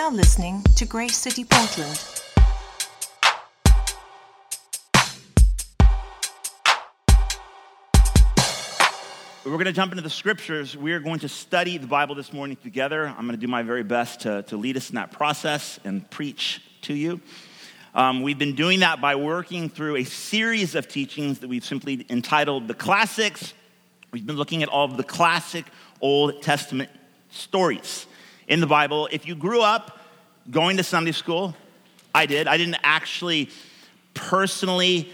now 0.00 0.08
listening 0.08 0.62
to 0.76 0.86
Grace 0.86 1.14
City 1.14 1.44
Portland. 1.44 2.02
We're 9.44 9.52
going 9.52 9.66
to 9.66 9.72
jump 9.72 9.92
into 9.92 10.02
the 10.02 10.08
scriptures. 10.08 10.74
We 10.74 10.92
are 10.92 11.00
going 11.00 11.18
to 11.18 11.28
study 11.28 11.76
the 11.76 11.86
Bible 11.86 12.14
this 12.14 12.32
morning 12.32 12.56
together. 12.62 13.08
I'm 13.08 13.26
going 13.26 13.32
to 13.32 13.36
do 13.36 13.46
my 13.46 13.62
very 13.62 13.82
best 13.82 14.20
to, 14.20 14.42
to 14.44 14.56
lead 14.56 14.78
us 14.78 14.88
in 14.88 14.94
that 14.94 15.12
process 15.12 15.78
and 15.84 16.10
preach 16.10 16.62
to 16.82 16.94
you. 16.94 17.20
Um, 17.94 18.22
we've 18.22 18.38
been 18.38 18.54
doing 18.54 18.80
that 18.80 19.02
by 19.02 19.16
working 19.16 19.68
through 19.68 19.96
a 19.96 20.04
series 20.04 20.76
of 20.76 20.88
teachings 20.88 21.40
that 21.40 21.48
we've 21.48 21.64
simply 21.64 22.06
entitled 22.08 22.68
The 22.68 22.74
Classics. 22.74 23.52
We've 24.12 24.26
been 24.26 24.36
looking 24.36 24.62
at 24.62 24.70
all 24.70 24.86
of 24.86 24.96
the 24.96 25.04
classic 25.04 25.66
Old 26.00 26.40
Testament 26.40 26.88
stories 27.28 28.06
in 28.50 28.60
the 28.60 28.66
Bible. 28.66 29.08
If 29.10 29.26
you 29.26 29.34
grew 29.34 29.62
up 29.62 29.98
going 30.50 30.76
to 30.76 30.82
Sunday 30.82 31.12
school, 31.12 31.56
I 32.14 32.26
did. 32.26 32.48
I 32.48 32.58
didn't 32.58 32.78
actually 32.82 33.48
personally 34.12 35.10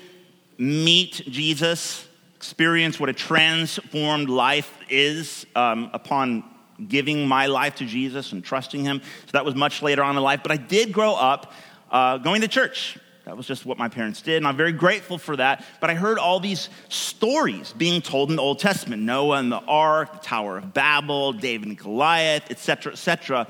meet 0.59 1.23
Jesus 1.29 2.09
experience 2.35 2.99
what 2.99 3.09
a 3.09 3.13
transformed 3.13 4.31
life 4.31 4.79
is 4.89 5.47
um, 5.55 5.91
upon 5.93 6.45
giving 6.89 7.27
my 7.27 7.47
life 7.47 7.75
to 7.77 7.85
Jesus 7.85 8.33
and 8.33 8.43
trusting 8.43 8.85
Him. 8.85 9.03
So 9.27 9.33
that 9.33 9.45
was 9.45 9.55
much 9.55 9.83
later 9.83 10.03
on 10.03 10.17
in 10.17 10.23
life. 10.23 10.41
But 10.43 10.53
I 10.53 10.57
did 10.57 10.93
grow 10.93 11.15
up 11.15 11.53
uh, 11.91 12.19
going 12.19 12.41
to 12.41 12.49
church. 12.49 12.99
That 13.27 13.37
was 13.37 13.45
just 13.45 13.67
what 13.67 13.77
my 13.77 13.89
parents 13.89 14.23
did, 14.23 14.37
and 14.37 14.47
I'm 14.47 14.57
very 14.57 14.71
grateful 14.71 15.19
for 15.19 15.35
that. 15.35 15.65
But 15.81 15.91
I 15.91 15.95
heard 15.95 16.17
all 16.17 16.39
these 16.39 16.69
stories 16.89 17.73
being 17.73 18.01
told 18.01 18.31
in 18.31 18.37
the 18.37 18.43
Old 18.43 18.61
Testament 18.61 19.03
Noah 19.03 19.39
and 19.39 19.51
the 19.51 19.59
ark, 19.59 20.13
the 20.13 20.19
Tower 20.21 20.59
of 20.59 20.73
Babel, 20.73 21.33
David 21.33 21.67
and 21.67 21.77
Goliath, 21.77 22.49
etc., 22.53 22.93
etc. 22.93 23.49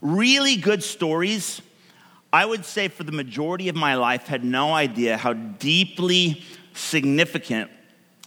Really 0.00 0.56
good 0.56 0.82
stories. 0.82 1.60
I 2.32 2.46
would 2.46 2.64
say 2.64 2.88
for 2.88 3.04
the 3.04 3.12
majority 3.12 3.68
of 3.68 3.76
my 3.76 3.96
life, 3.96 4.26
had 4.26 4.42
no 4.42 4.72
idea 4.72 5.18
how 5.18 5.34
deeply 5.34 6.42
significant 6.72 7.70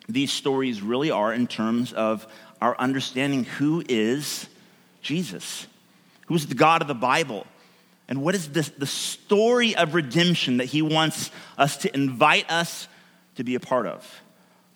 these 0.08 0.32
stories 0.32 0.84
really 0.84 1.10
are 1.10 1.34
in 1.34 1.48
terms 1.48 1.92
of 1.94 2.28
our 2.62 2.78
understanding 2.78 3.46
who 3.46 3.84
is 3.90 4.48
Jesus, 5.02 5.66
who's 6.28 6.46
the 6.46 6.54
God 6.54 6.84
of 6.84 6.88
the 6.88 6.94
Bible, 6.94 7.48
and 8.08 8.22
what 8.22 8.36
is 8.36 8.50
this, 8.50 8.70
the 8.70 8.86
story 8.86 9.76
of 9.76 9.94
redemption 9.94 10.58
that 10.58 10.66
he 10.66 10.82
wants 10.82 11.32
us 11.58 11.78
to 11.78 11.96
invite 11.96 12.50
us 12.52 12.88
to 13.36 13.44
be 13.44 13.56
a 13.56 13.60
part 13.60 13.88
of. 13.88 14.22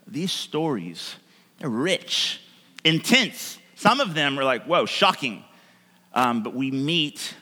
These 0.08 0.32
stories 0.32 1.16
are 1.62 1.70
rich, 1.70 2.42
intense. 2.84 3.60
Some 3.76 4.00
of 4.00 4.14
them 4.14 4.40
are 4.40 4.44
like, 4.44 4.66
whoa, 4.66 4.86
shocking. 4.86 5.44
Um, 6.14 6.42
but 6.42 6.56
we 6.56 6.72
meet 6.72 7.36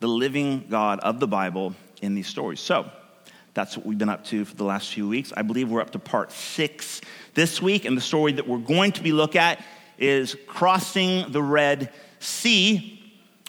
the 0.00 0.08
living 0.08 0.66
God 0.68 1.00
of 1.00 1.20
the 1.20 1.28
Bible 1.28 1.74
in 2.02 2.14
these 2.14 2.26
stories. 2.26 2.60
So, 2.60 2.90
that's 3.54 3.76
what 3.76 3.86
we've 3.86 3.96
been 3.96 4.08
up 4.08 4.24
to 4.26 4.44
for 4.44 4.56
the 4.56 4.64
last 4.64 4.92
few 4.92 5.08
weeks. 5.08 5.32
I 5.36 5.42
believe 5.42 5.70
we're 5.70 5.80
up 5.80 5.90
to 5.90 6.00
part 6.00 6.32
six 6.32 7.00
this 7.34 7.62
week, 7.62 7.84
and 7.84 7.96
the 7.96 8.00
story 8.00 8.32
that 8.32 8.48
we're 8.48 8.58
going 8.58 8.90
to 8.92 9.02
be 9.02 9.12
looking 9.12 9.40
at 9.40 9.64
is 9.96 10.36
crossing 10.48 11.30
the 11.30 11.40
Red 11.40 11.92
Sea, 12.18 12.93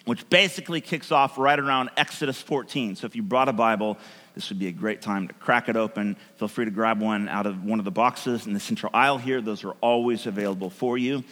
which 0.06 0.30
basically 0.30 0.82
kicks 0.82 1.12
off 1.12 1.38
right 1.38 1.60
around 1.60 1.90
Exodus 1.98 2.42
14. 2.42 2.96
So 2.96 3.06
if 3.06 3.16
you 3.16 3.24
brought 3.24 3.50
a 3.50 3.54
Bible, 3.54 3.98
this 4.36 4.50
would 4.50 4.60
be 4.60 4.68
a 4.68 4.72
great 4.72 5.02
time 5.02 5.28
to 5.28 5.34
crack 5.36 5.68
it 5.68 5.76
open. 5.76 6.16
Feel 6.38 6.48
free 6.48 6.66
to 6.66 6.72
grab 6.72 7.02
one 7.02 7.28
out 7.28 7.46
of 7.46 7.64
one 7.64 7.80
of 7.80 7.86
the 7.86 7.92
boxes 7.92 8.46
in 8.46 8.54
the 8.54 8.60
central 8.60 8.92
aisle 8.94 9.18
here. 9.18 9.42
Those 9.42 9.64
are 9.64 9.76
always 9.82 10.28
available 10.28 10.70
for 10.70 10.98
you. 10.98 11.24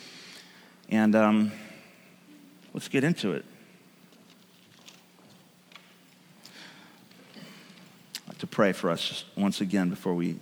And 0.90 1.16
um, 1.16 1.52
let's 2.74 2.88
get 2.88 3.04
into 3.04 3.34
it. 3.34 3.46
to 8.44 8.48
pray 8.48 8.74
for 8.74 8.90
us 8.90 9.08
just 9.08 9.26
once 9.38 9.62
again 9.62 9.90
before 9.90 10.14
we 10.14 10.38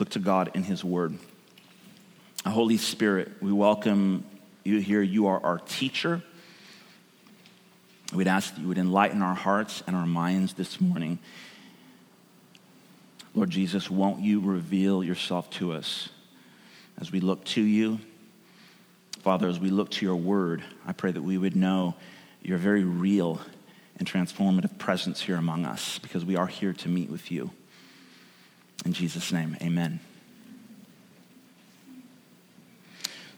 look 0.00 0.08
to 0.08 0.18
God 0.18 0.50
in 0.54 0.64
His 0.64 0.82
Word. 0.82 1.16
Holy 2.44 2.78
Spirit, 2.78 3.30
we 3.40 3.52
welcome 3.52 4.24
you 4.68 4.78
here. 4.80 5.02
You 5.02 5.26
are 5.26 5.42
our 5.42 5.58
teacher. 5.58 6.22
We'd 8.14 8.28
ask 8.28 8.54
that 8.54 8.60
you 8.60 8.68
would 8.68 8.78
enlighten 8.78 9.22
our 9.22 9.34
hearts 9.34 9.82
and 9.86 9.94
our 9.94 10.06
minds 10.06 10.54
this 10.54 10.80
morning. 10.80 11.18
Lord 13.34 13.50
Jesus, 13.50 13.90
won't 13.90 14.20
you 14.20 14.40
reveal 14.40 15.04
yourself 15.04 15.50
to 15.50 15.72
us 15.72 16.08
as 17.00 17.12
we 17.12 17.20
look 17.20 17.44
to 17.46 17.60
you? 17.60 18.00
Father, 19.20 19.48
as 19.48 19.60
we 19.60 19.70
look 19.70 19.90
to 19.90 20.06
your 20.06 20.16
word, 20.16 20.62
I 20.86 20.92
pray 20.92 21.12
that 21.12 21.22
we 21.22 21.36
would 21.36 21.54
know 21.54 21.94
you're 22.42 22.58
very 22.58 22.84
real 22.84 23.40
and 23.98 24.10
transformative 24.10 24.78
presence 24.78 25.20
here 25.20 25.36
among 25.36 25.66
us 25.66 25.98
because 25.98 26.24
we 26.24 26.36
are 26.36 26.46
here 26.46 26.72
to 26.72 26.88
meet 26.88 27.10
with 27.10 27.30
you. 27.30 27.50
In 28.84 28.92
Jesus' 28.92 29.32
name, 29.32 29.56
amen. 29.60 30.00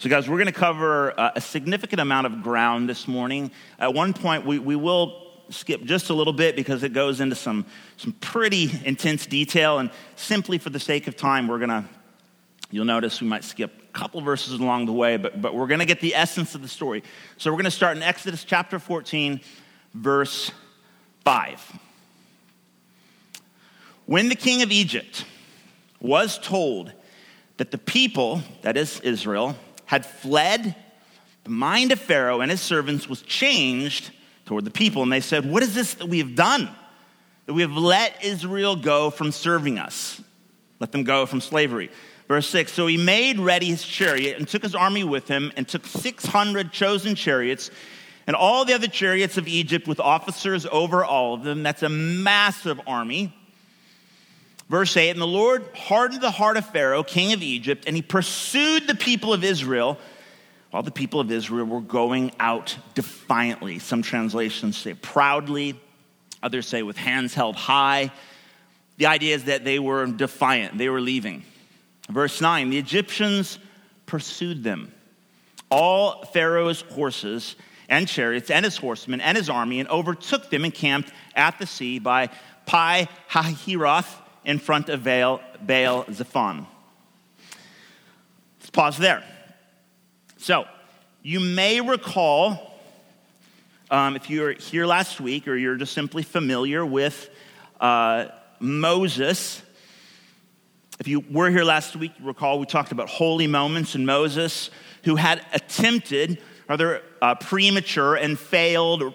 So, 0.00 0.08
guys, 0.08 0.30
we're 0.30 0.38
going 0.38 0.46
to 0.46 0.52
cover 0.52 1.12
uh, 1.20 1.32
a 1.36 1.42
significant 1.42 2.00
amount 2.00 2.26
of 2.26 2.42
ground 2.42 2.88
this 2.88 3.06
morning. 3.06 3.50
At 3.78 3.92
one 3.92 4.14
point, 4.14 4.46
we, 4.46 4.58
we 4.58 4.74
will 4.74 5.30
skip 5.50 5.84
just 5.84 6.08
a 6.08 6.14
little 6.14 6.32
bit 6.32 6.56
because 6.56 6.82
it 6.84 6.94
goes 6.94 7.20
into 7.20 7.36
some, 7.36 7.66
some 7.98 8.14
pretty 8.14 8.70
intense 8.86 9.26
detail. 9.26 9.78
And 9.78 9.90
simply 10.16 10.56
for 10.56 10.70
the 10.70 10.80
sake 10.80 11.06
of 11.06 11.16
time, 11.16 11.48
we're 11.48 11.58
going 11.58 11.68
to, 11.68 11.84
you'll 12.70 12.86
notice 12.86 13.20
we 13.20 13.26
might 13.26 13.44
skip 13.44 13.78
a 13.94 13.98
couple 13.98 14.22
verses 14.22 14.54
along 14.54 14.86
the 14.86 14.92
way, 14.94 15.18
but, 15.18 15.42
but 15.42 15.54
we're 15.54 15.66
going 15.66 15.80
to 15.80 15.84
get 15.84 16.00
the 16.00 16.14
essence 16.14 16.54
of 16.54 16.62
the 16.62 16.68
story. 16.68 17.02
So, 17.36 17.50
we're 17.50 17.56
going 17.58 17.64
to 17.66 17.70
start 17.70 17.98
in 17.98 18.02
Exodus 18.02 18.42
chapter 18.42 18.78
14, 18.78 19.38
verse 19.92 20.50
5. 21.26 21.78
When 24.06 24.30
the 24.30 24.34
king 24.34 24.62
of 24.62 24.72
Egypt 24.72 25.26
was 26.00 26.38
told 26.38 26.90
that 27.58 27.70
the 27.70 27.76
people, 27.76 28.40
that 28.62 28.78
is 28.78 28.98
Israel, 29.00 29.56
had 29.90 30.06
fled, 30.06 30.76
the 31.42 31.50
mind 31.50 31.90
of 31.90 31.98
Pharaoh 31.98 32.42
and 32.42 32.48
his 32.48 32.60
servants 32.60 33.08
was 33.08 33.22
changed 33.22 34.12
toward 34.46 34.64
the 34.64 34.70
people. 34.70 35.02
And 35.02 35.10
they 35.10 35.20
said, 35.20 35.44
What 35.44 35.64
is 35.64 35.74
this 35.74 35.94
that 35.94 36.06
we 36.06 36.18
have 36.18 36.36
done? 36.36 36.70
That 37.46 37.54
we 37.54 37.62
have 37.62 37.72
let 37.72 38.24
Israel 38.24 38.76
go 38.76 39.10
from 39.10 39.32
serving 39.32 39.80
us, 39.80 40.22
let 40.78 40.92
them 40.92 41.02
go 41.02 41.26
from 41.26 41.40
slavery. 41.40 41.90
Verse 42.28 42.48
6 42.50 42.70
So 42.70 42.86
he 42.86 42.98
made 42.98 43.40
ready 43.40 43.66
his 43.66 43.82
chariot 43.82 44.38
and 44.38 44.46
took 44.46 44.62
his 44.62 44.76
army 44.76 45.02
with 45.02 45.26
him 45.26 45.50
and 45.56 45.66
took 45.66 45.84
600 45.84 46.70
chosen 46.70 47.16
chariots 47.16 47.72
and 48.28 48.36
all 48.36 48.64
the 48.64 48.74
other 48.74 48.86
chariots 48.86 49.38
of 49.38 49.48
Egypt 49.48 49.88
with 49.88 49.98
officers 49.98 50.66
over 50.66 51.04
all 51.04 51.34
of 51.34 51.42
them. 51.42 51.64
That's 51.64 51.82
a 51.82 51.88
massive 51.88 52.80
army. 52.86 53.34
Verse 54.70 54.96
8 54.96 55.10
And 55.10 55.20
the 55.20 55.26
Lord 55.26 55.66
hardened 55.74 56.22
the 56.22 56.30
heart 56.30 56.56
of 56.56 56.64
Pharaoh, 56.64 57.02
king 57.02 57.32
of 57.32 57.42
Egypt, 57.42 57.84
and 57.88 57.96
he 57.96 58.02
pursued 58.02 58.86
the 58.86 58.94
people 58.94 59.34
of 59.34 59.42
Israel 59.42 59.98
while 60.70 60.84
the 60.84 60.92
people 60.92 61.18
of 61.18 61.32
Israel 61.32 61.66
were 61.66 61.80
going 61.80 62.30
out 62.38 62.78
defiantly. 62.94 63.80
Some 63.80 64.02
translations 64.02 64.76
say 64.76 64.94
proudly, 64.94 65.78
others 66.40 66.68
say 66.68 66.84
with 66.84 66.96
hands 66.96 67.34
held 67.34 67.56
high. 67.56 68.12
The 68.96 69.06
idea 69.06 69.34
is 69.34 69.44
that 69.44 69.64
they 69.64 69.80
were 69.80 70.06
defiant, 70.06 70.78
they 70.78 70.88
were 70.88 71.00
leaving. 71.00 71.42
Verse 72.08 72.40
9 72.40 72.70
The 72.70 72.78
Egyptians 72.78 73.58
pursued 74.06 74.62
them, 74.62 74.92
all 75.68 76.24
Pharaoh's 76.26 76.82
horses 76.82 77.56
and 77.88 78.06
chariots 78.06 78.52
and 78.52 78.64
his 78.64 78.76
horsemen 78.76 79.20
and 79.20 79.36
his 79.36 79.50
army 79.50 79.80
and 79.80 79.88
overtook 79.88 80.48
them 80.48 80.62
and 80.62 80.72
camped 80.72 81.10
at 81.34 81.58
the 81.58 81.66
sea 81.66 81.98
by 81.98 82.30
Pi 82.66 83.08
Hahiroth 83.28 84.19
in 84.44 84.58
front 84.58 84.88
of 84.88 85.04
Baal, 85.04 85.40
Baal 85.60 86.04
Zephon. 86.04 86.66
Let's 88.58 88.70
pause 88.70 88.98
there. 88.98 89.24
So, 90.38 90.64
you 91.22 91.40
may 91.40 91.80
recall, 91.80 92.78
um, 93.90 94.16
if 94.16 94.30
you 94.30 94.42
were 94.42 94.52
here 94.52 94.86
last 94.86 95.20
week 95.20 95.48
or 95.48 95.56
you're 95.56 95.76
just 95.76 95.92
simply 95.92 96.22
familiar 96.22 96.84
with 96.84 97.28
uh, 97.80 98.26
Moses, 98.58 99.62
if 100.98 101.08
you 101.08 101.24
were 101.30 101.50
here 101.50 101.64
last 101.64 101.96
week, 101.96 102.12
you 102.18 102.26
recall 102.26 102.58
we 102.58 102.66
talked 102.66 102.92
about 102.92 103.08
holy 103.08 103.46
moments 103.46 103.94
in 103.94 104.04
Moses 104.04 104.70
who 105.04 105.16
had 105.16 105.44
attempted 105.52 106.38
rather 106.68 107.02
uh, 107.20 107.34
premature 107.34 108.16
and 108.16 108.38
failed 108.38 109.14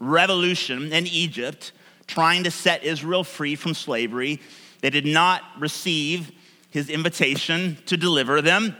revolution 0.00 0.92
in 0.92 1.06
Egypt, 1.06 1.72
trying 2.10 2.44
to 2.44 2.50
set 2.50 2.84
Israel 2.84 3.24
free 3.24 3.54
from 3.54 3.74
slavery. 3.74 4.40
They 4.80 4.90
did 4.90 5.06
not 5.06 5.42
receive 5.58 6.32
his 6.70 6.90
invitation 6.90 7.78
to 7.86 7.96
deliver 7.96 8.42
them. 8.42 8.76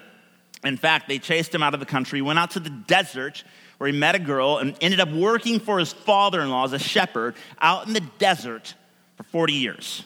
In 0.65 0.77
fact, 0.77 1.09
they 1.09 1.19
chased 1.19 1.55
him 1.55 1.63
out 1.63 1.73
of 1.73 1.81
the 1.81 1.87
country, 1.87 2.21
went 2.21 2.39
out 2.39 2.51
to 2.53 2.61
the 2.61 2.71
desert 2.71 3.45
where 3.79 3.91
he 3.91 3.97
met 3.97 4.15
a 4.15 4.19
girl 4.19 4.59
and 4.59 4.77
ended 4.81 5.01
up 5.01 5.11
working 5.11 5.59
for 5.59 5.79
his 5.79 5.93
father 5.93 6.41
in 6.41 6.51
law 6.51 6.65
as 6.65 6.73
a 6.73 6.79
shepherd 6.79 7.35
out 7.61 7.87
in 7.87 7.95
the 7.95 8.03
desert 8.19 8.75
for 9.17 9.23
40 9.23 9.55
years. 9.55 10.05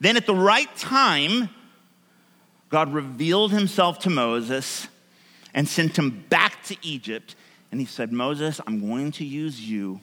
Then, 0.00 0.16
at 0.16 0.26
the 0.26 0.34
right 0.34 0.74
time, 0.76 1.48
God 2.68 2.92
revealed 2.92 3.52
himself 3.52 4.00
to 4.00 4.10
Moses 4.10 4.88
and 5.54 5.68
sent 5.68 5.96
him 5.96 6.24
back 6.28 6.64
to 6.64 6.76
Egypt 6.82 7.36
and 7.70 7.80
he 7.80 7.86
said, 7.86 8.12
Moses, 8.12 8.60
I'm 8.66 8.88
going 8.88 9.12
to 9.12 9.24
use 9.24 9.60
you 9.60 10.00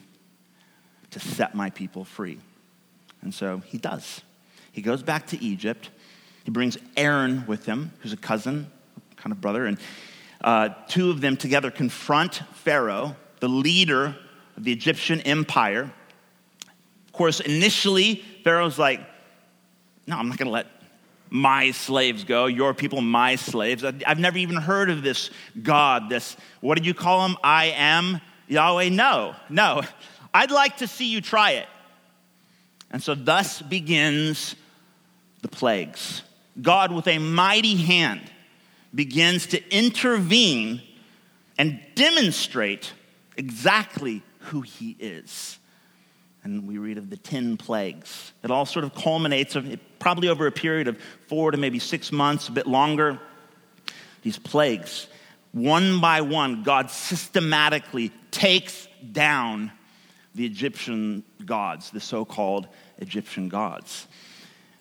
to 1.14 1.20
set 1.20 1.54
my 1.54 1.70
people 1.70 2.04
free. 2.04 2.38
And 3.22 3.32
so 3.32 3.62
he 3.66 3.78
does. 3.78 4.20
He 4.72 4.82
goes 4.82 5.02
back 5.02 5.28
to 5.28 5.42
Egypt. 5.42 5.90
He 6.44 6.50
brings 6.50 6.76
Aaron 6.96 7.44
with 7.46 7.64
him, 7.64 7.92
who's 8.00 8.12
a 8.12 8.18
cousin, 8.18 8.70
kind 9.16 9.32
of 9.32 9.40
brother, 9.40 9.66
and 9.66 9.78
uh, 10.42 10.68
two 10.88 11.10
of 11.10 11.20
them 11.20 11.36
together 11.36 11.70
confront 11.70 12.42
Pharaoh, 12.54 13.16
the 13.40 13.48
leader 13.48 14.16
of 14.56 14.64
the 14.64 14.72
Egyptian 14.72 15.20
empire. 15.22 15.90
Of 17.06 17.12
course, 17.12 17.40
initially, 17.40 18.22
Pharaoh's 18.42 18.78
like, 18.78 19.00
No, 20.06 20.18
I'm 20.18 20.28
not 20.28 20.36
going 20.36 20.48
to 20.48 20.52
let 20.52 20.66
my 21.30 21.70
slaves 21.70 22.24
go, 22.24 22.46
your 22.46 22.74
people, 22.74 23.00
my 23.00 23.36
slaves. 23.36 23.84
I've 23.84 24.18
never 24.18 24.38
even 24.38 24.56
heard 24.56 24.90
of 24.90 25.02
this 25.02 25.30
God, 25.62 26.10
this, 26.10 26.36
what 26.60 26.76
did 26.76 26.86
you 26.86 26.94
call 26.94 27.26
him? 27.26 27.36
I 27.42 27.66
am 27.76 28.20
Yahweh? 28.48 28.90
No, 28.90 29.34
no. 29.48 29.82
I'd 30.34 30.50
like 30.50 30.78
to 30.78 30.88
see 30.88 31.06
you 31.06 31.20
try 31.20 31.52
it. 31.52 31.68
And 32.90 33.02
so, 33.02 33.14
thus 33.14 33.62
begins 33.62 34.56
the 35.42 35.48
plagues. 35.48 36.22
God, 36.60 36.92
with 36.92 37.06
a 37.08 37.18
mighty 37.18 37.76
hand, 37.76 38.20
begins 38.94 39.46
to 39.48 39.76
intervene 39.76 40.82
and 41.56 41.80
demonstrate 41.94 42.92
exactly 43.36 44.22
who 44.38 44.60
he 44.60 44.96
is. 44.98 45.58
And 46.42 46.68
we 46.68 46.78
read 46.78 46.98
of 46.98 47.10
the 47.10 47.16
10 47.16 47.56
plagues. 47.56 48.32
It 48.42 48.50
all 48.50 48.66
sort 48.66 48.84
of 48.84 48.94
culminates, 48.94 49.56
probably 49.98 50.28
over 50.28 50.46
a 50.46 50.52
period 50.52 50.88
of 50.88 50.98
four 51.26 51.50
to 51.50 51.56
maybe 51.56 51.78
six 51.78 52.12
months, 52.12 52.48
a 52.48 52.52
bit 52.52 52.66
longer. 52.66 53.18
These 54.22 54.38
plagues, 54.38 55.06
one 55.52 56.00
by 56.00 56.20
one, 56.20 56.62
God 56.62 56.90
systematically 56.90 58.12
takes 58.30 58.88
down 59.12 59.72
the 60.34 60.44
Egyptian 60.44 61.22
gods, 61.44 61.90
the 61.90 62.00
so 62.00 62.24
called 62.24 62.68
Egyptian 62.98 63.48
gods. 63.48 64.06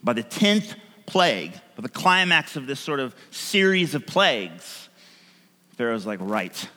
By 0.03 0.13
the 0.13 0.23
10th 0.23 0.75
plague, 1.05 1.53
by 1.75 1.81
the 1.81 1.89
climax 1.89 2.55
of 2.55 2.67
this 2.67 2.79
sort 2.79 2.99
of 2.99 3.15
series 3.31 3.95
of 3.95 4.05
plagues, 4.05 4.89
Pharaoh's 5.77 6.05
like, 6.05 6.19
right, 6.21 6.67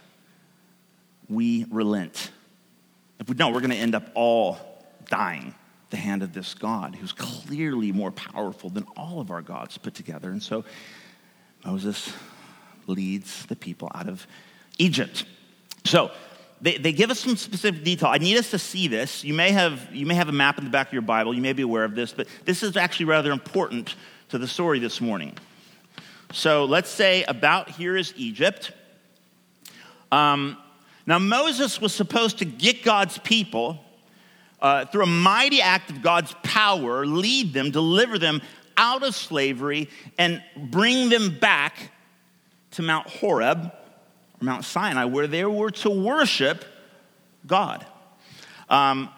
we 1.28 1.67
relent. 1.70 2.31
If 3.19 3.28
we 3.28 3.34
don't, 3.34 3.52
we're 3.52 3.61
going 3.61 3.70
to 3.70 3.76
end 3.76 3.94
up 3.94 4.11
all 4.14 4.58
dying 5.08 5.55
the 5.90 5.96
hand 5.96 6.22
of 6.22 6.32
this 6.32 6.55
God 6.55 6.94
who's 6.96 7.12
clearly 7.12 7.93
more 7.93 8.11
powerful 8.11 8.70
than 8.70 8.84
all 8.96 9.20
of 9.20 9.31
our 9.31 9.43
gods 9.43 9.79
put 9.79 9.94
together. 9.94 10.31
And 10.31 10.43
so 10.43 10.64
Moses 11.64 12.12
leads 12.87 13.46
the 13.46 13.56
people 13.56 13.90
out 13.94 14.08
of 14.08 14.26
Egypt. 14.79 15.25
So 15.84 16.11
they, 16.61 16.79
they 16.79 16.93
give 16.93 17.11
us 17.11 17.20
some 17.20 17.37
specific 17.37 17.85
detail. 17.85 18.08
I 18.08 18.19
need 18.19 18.37
us 18.37 18.50
to 18.50 18.58
see 18.58 18.88
this. 18.88 19.23
You 19.25 19.35
may, 19.35 19.50
have, 19.50 19.94
you 19.94 20.06
may 20.06 20.14
have 20.14 20.29
a 20.29 20.32
map 20.32 20.58
in 20.58 20.64
the 20.64 20.70
back 20.70 20.88
of 20.88 20.93
your 20.93 21.03
Bible. 21.03 21.35
You 21.35 21.43
may 21.43 21.53
be 21.53 21.62
aware 21.62 21.85
of 21.85 21.94
this, 21.94 22.12
but 22.12 22.29
this 22.44 22.62
is 22.62 22.76
actually 22.76 23.06
rather 23.06 23.31
important 23.31 23.94
to 24.31 24.38
the 24.38 24.49
story 24.49 24.79
this 24.79 25.00
morning. 25.00 25.35
So 26.32 26.64
let's 26.64 26.91
say 26.91 27.25
about 27.25 27.70
here 27.70 27.97
is 27.97 28.12
Egypt. 28.17 28.73
Um, 30.11 30.56
now, 31.06 31.19
Moses 31.19 31.81
was 31.81 31.94
supposed 31.94 32.38
to 32.38 32.44
get 32.44 32.82
God's 32.82 33.19
people 33.19 33.79
uh, 34.61 34.87
through 34.87 35.05
a 35.05 35.06
mighty 35.06 35.61
act 35.61 35.91
of 35.91 36.03
God's 36.03 36.35
power, 36.43 37.06
lead 37.06 37.53
them, 37.53 37.70
deliver 37.70 38.19
them 38.19 38.43
out 38.76 39.03
of 39.03 39.14
slavery, 39.14 39.88
and 40.19 40.43
bring 40.56 41.08
them 41.08 41.38
back 41.38 41.93
to 42.73 42.82
Mount 42.82 43.06
Horeb, 43.08 43.58
or 43.61 43.73
Mount 44.40 44.64
Sinai, 44.64 45.04
where 45.04 45.26
they 45.26 45.44
were 45.44 45.70
to 45.70 45.90
worship 45.90 46.64
God. 47.46 47.86
Um, 48.68 49.10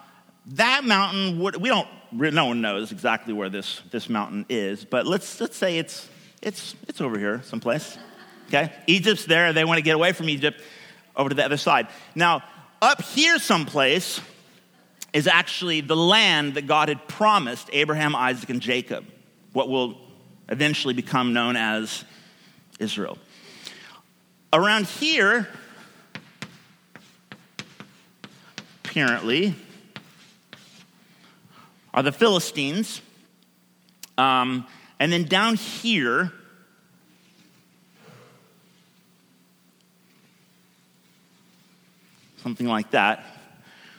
that 0.46 0.84
mountain, 0.84 1.40
would, 1.40 1.56
we 1.56 1.68
don't, 1.68 1.88
no 2.12 2.46
one 2.46 2.60
knows 2.60 2.92
exactly 2.92 3.34
where 3.34 3.48
this, 3.48 3.82
this 3.90 4.08
mountain 4.08 4.46
is, 4.48 4.84
but 4.84 5.06
let's, 5.06 5.40
let's 5.40 5.56
say 5.56 5.78
it's, 5.78 6.08
it's, 6.42 6.74
it's 6.86 7.00
over 7.00 7.18
here 7.18 7.42
someplace. 7.44 7.98
Okay? 8.48 8.72
Egypt's 8.86 9.26
there. 9.26 9.52
They 9.52 9.64
want 9.64 9.78
to 9.78 9.82
get 9.82 9.94
away 9.94 10.12
from 10.12 10.28
Egypt 10.28 10.62
over 11.16 11.28
to 11.28 11.34
the 11.34 11.44
other 11.44 11.56
side. 11.56 11.88
Now, 12.14 12.42
up 12.80 13.02
here 13.02 13.38
someplace 13.38 14.20
is 15.12 15.26
actually 15.26 15.80
the 15.80 15.96
land 15.96 16.54
that 16.54 16.66
God 16.66 16.88
had 16.88 17.06
promised 17.08 17.68
Abraham, 17.72 18.14
Isaac, 18.14 18.50
and 18.50 18.60
Jacob, 18.60 19.04
what 19.52 19.68
will 19.68 19.98
eventually 20.48 20.94
become 20.94 21.32
known 21.32 21.56
as 21.56 22.04
Israel. 22.78 23.18
Around 24.50 24.86
here, 24.86 25.46
apparently, 28.84 29.54
are 31.92 32.02
the 32.02 32.12
Philistines. 32.12 33.02
Um, 34.16 34.66
and 34.98 35.12
then 35.12 35.24
down 35.24 35.56
here 35.56 36.32
something 42.38 42.66
like 42.66 42.92
that, 42.92 43.24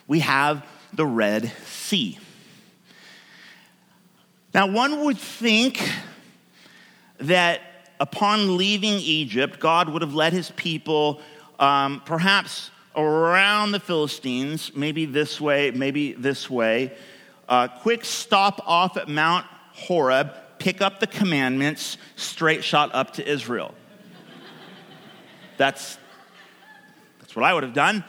we 0.08 0.22
have 0.22 0.66
the 0.94 1.06
Red 1.06 1.52
Sea. 1.66 2.18
Now, 4.56 4.66
one 4.66 5.06
would 5.06 5.20
think 5.20 5.88
that 7.20 7.62
upon 8.00 8.58
leaving 8.58 8.96
Egypt, 8.96 9.60
God 9.60 9.90
would 9.90 10.02
have 10.02 10.14
led 10.14 10.34
his 10.34 10.52
people 10.52 11.22
um, 11.60 12.02
perhaps 12.06 12.72
around 12.96 13.72
the 13.72 13.80
Philistines, 13.80 14.72
maybe 14.76 15.06
this 15.06 15.40
way, 15.40 15.72
maybe 15.72 16.14
this 16.14 16.50
way. 16.50 16.94
Uh, 17.48 17.68
quick 17.68 18.06
stop 18.06 18.62
off 18.66 18.98
at 18.98 19.08
Mount 19.08 19.46
Horeb, 19.74 20.34
pick 20.60 20.82
up 20.82 21.00
the 21.00 21.08
commandments, 21.08 21.98
straight 22.16 22.64
shot 22.64 22.94
up 22.94 23.14
to 23.14 23.28
Israel. 23.28 23.74
That's, 25.58 25.98
that's 27.20 27.36
what 27.36 27.44
I 27.44 27.54
would 27.54 27.64
have 27.64 27.74
done. 27.74 28.04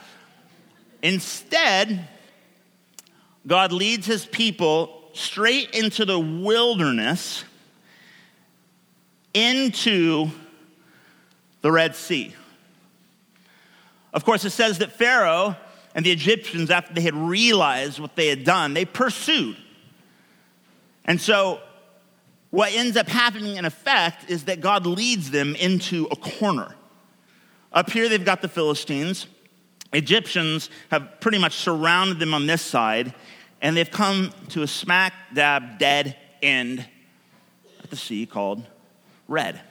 Instead, 1.01 2.07
God 3.45 3.71
leads 3.71 4.05
his 4.05 4.25
people 4.25 5.09
straight 5.13 5.71
into 5.71 6.05
the 6.05 6.19
wilderness, 6.19 7.43
into 9.33 10.29
the 11.61 11.71
Red 11.71 11.95
Sea. 11.95 12.33
Of 14.13 14.25
course, 14.25 14.43
it 14.45 14.49
says 14.49 14.79
that 14.79 14.91
Pharaoh 14.91 15.55
and 15.95 16.05
the 16.05 16.11
Egyptians, 16.11 16.69
after 16.69 16.93
they 16.93 17.01
had 17.01 17.15
realized 17.15 17.99
what 17.99 18.15
they 18.15 18.27
had 18.27 18.43
done, 18.43 18.73
they 18.73 18.85
pursued. 18.85 19.57
And 21.05 21.19
so, 21.19 21.59
what 22.49 22.73
ends 22.73 22.97
up 22.97 23.07
happening 23.07 23.55
in 23.55 23.63
effect 23.63 24.29
is 24.29 24.45
that 24.45 24.59
God 24.59 24.85
leads 24.85 25.31
them 25.31 25.55
into 25.55 26.07
a 26.11 26.15
corner. 26.15 26.75
Up 27.71 27.89
here, 27.89 28.09
they've 28.09 28.23
got 28.23 28.41
the 28.41 28.49
Philistines. 28.49 29.27
Egyptians 29.93 30.69
have 30.89 31.19
pretty 31.21 31.37
much 31.37 31.53
surrounded 31.53 32.19
them 32.19 32.33
on 32.33 32.47
this 32.47 32.61
side, 32.61 33.13
and 33.61 33.75
they've 33.75 33.91
come 33.91 34.31
to 34.49 34.63
a 34.63 34.67
smack 34.67 35.13
dab 35.33 35.79
dead 35.79 36.17
end 36.41 36.85
at 37.83 37.89
the 37.89 37.95
sea 37.95 38.25
called 38.25 38.65
Red. 39.31 39.61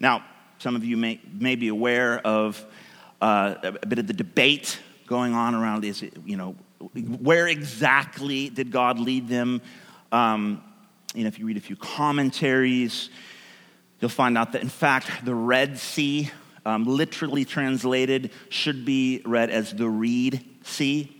Now, 0.00 0.24
some 0.58 0.74
of 0.74 0.84
you 0.84 0.96
may, 0.96 1.20
may 1.32 1.54
be 1.54 1.68
aware 1.68 2.18
of 2.26 2.64
uh, 3.22 3.54
a 3.62 3.86
bit 3.86 4.00
of 4.00 4.06
the 4.06 4.12
debate 4.12 4.80
going 5.06 5.32
on 5.32 5.54
around 5.54 5.84
is, 5.84 6.02
you 6.02 6.36
know, 6.36 6.56
where 7.20 7.46
exactly 7.46 8.48
did 8.48 8.72
God 8.72 8.98
lead 8.98 9.28
them? 9.28 9.62
Um, 10.10 10.62
you 11.14 11.22
know, 11.22 11.28
if 11.28 11.38
you 11.38 11.46
read 11.46 11.56
a 11.56 11.60
few 11.60 11.76
commentaries, 11.76 13.10
you'll 14.00 14.08
find 14.08 14.36
out 14.36 14.52
that, 14.52 14.62
in 14.62 14.68
fact, 14.68 15.24
the 15.24 15.34
Red 15.34 15.78
Sea 15.78 16.30
um, 16.66 16.84
literally 16.84 17.44
translated, 17.44 18.30
should 18.48 18.84
be 18.84 19.22
read 19.24 19.50
as 19.50 19.72
the 19.72 19.88
reed 19.88 20.44
sea. 20.62 21.14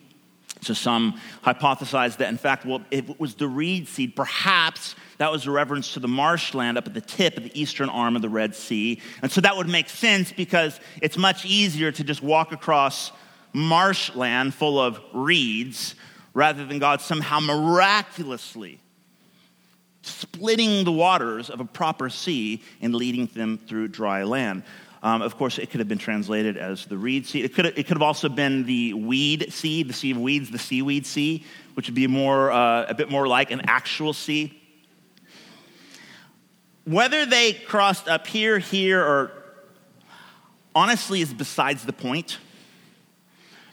So 0.65 0.75
some 0.75 1.21
hypothesize 1.43 2.17
that, 2.19 2.29
in 2.29 2.39
fact, 2.39 2.65
well, 2.65 2.83
if 2.91 3.09
it 3.09 3.21
was 3.21 3.35
the 3.35 3.49
reed 3.49 3.87
seed, 3.89 4.17
perhaps 4.17 4.95
that 5.19 5.31
was 5.31 5.47
a 5.47 5.51
reference 5.51 5.93
to 5.95 6.01
the 6.01 6.09
marshland 6.09 6.79
up 6.79 6.87
at 6.87 6.95
the 6.95 7.01
tip 7.01 7.37
of 7.37 7.45
the 7.45 7.61
eastern 7.61 7.89
arm 7.89 8.17
of 8.17 8.23
the 8.23 8.29
Red 8.29 8.55
Sea. 8.55 9.01
And 9.23 9.31
so 9.31 9.41
that 9.41 9.57
would 9.57 9.69
make 9.69 9.89
sense 9.89 10.33
because 10.33 10.81
it's 11.03 11.17
much 11.17 11.45
easier 11.45 11.93
to 11.93 12.05
just 12.05 12.23
walk 12.23 12.53
across 12.53 13.13
marshland 13.53 14.55
full 14.55 14.81
of 14.81 15.01
reeds 15.13 15.95
rather 16.33 16.65
than 16.67 16.79
God 16.79 17.01
somehow 17.01 17.41
miraculously 17.41 18.81
splitting 20.07 20.85
the 20.85 20.93
waters 20.93 21.51
of 21.51 21.61
a 21.61 21.65
proper 21.65 22.11
sea 22.11 22.63
and 22.81 22.95
leading 22.95 23.27
them 23.27 23.59
through 23.67 23.89
dry 23.89 24.23
land. 24.23 24.63
Um, 25.05 25.21
of 25.21 25.37
course, 25.37 25.59
it 25.59 25.69
could 25.71 25.81
have 25.81 25.89
been 25.89 25.99
translated 25.99 26.57
as 26.57 26.87
the 26.87 26.97
reed 26.97 27.27
sea. 27.27 27.43
It 27.43 27.55
could, 27.55 27.67
have, 27.67 27.79
it 27.79 27.87
could 27.87 27.99
have 27.99 28.03
also 28.03 28.31
been 28.31 28.65
the 28.65 28.95
weed 28.95 29.53
sea, 29.53 29.83
the 29.83 29.93
sea 29.93 30.13
of 30.13 30.17
weeds, 30.17 30.51
the 30.51 30.59
seaweed 30.59 31.05
sea, 31.05 31.45
which 31.75 31.89
would 31.89 31.95
be 31.95 32.07
more, 32.07 32.51
uh, 32.51 32.87
a 32.89 32.95
bit 32.95 33.11
more 33.11 33.29
like 33.29 33.51
an 33.51 33.61
actual 33.65 34.15
sea. 34.15 34.59
Whether 36.85 37.27
they 37.27 37.53
crossed 37.53 38.09
up 38.09 38.27
here, 38.27 38.59
here, 38.59 39.05
or 39.05 39.31
honestly 40.75 41.21
is 41.21 41.35
besides 41.35 41.85
the 41.85 41.93
point. 41.93 42.39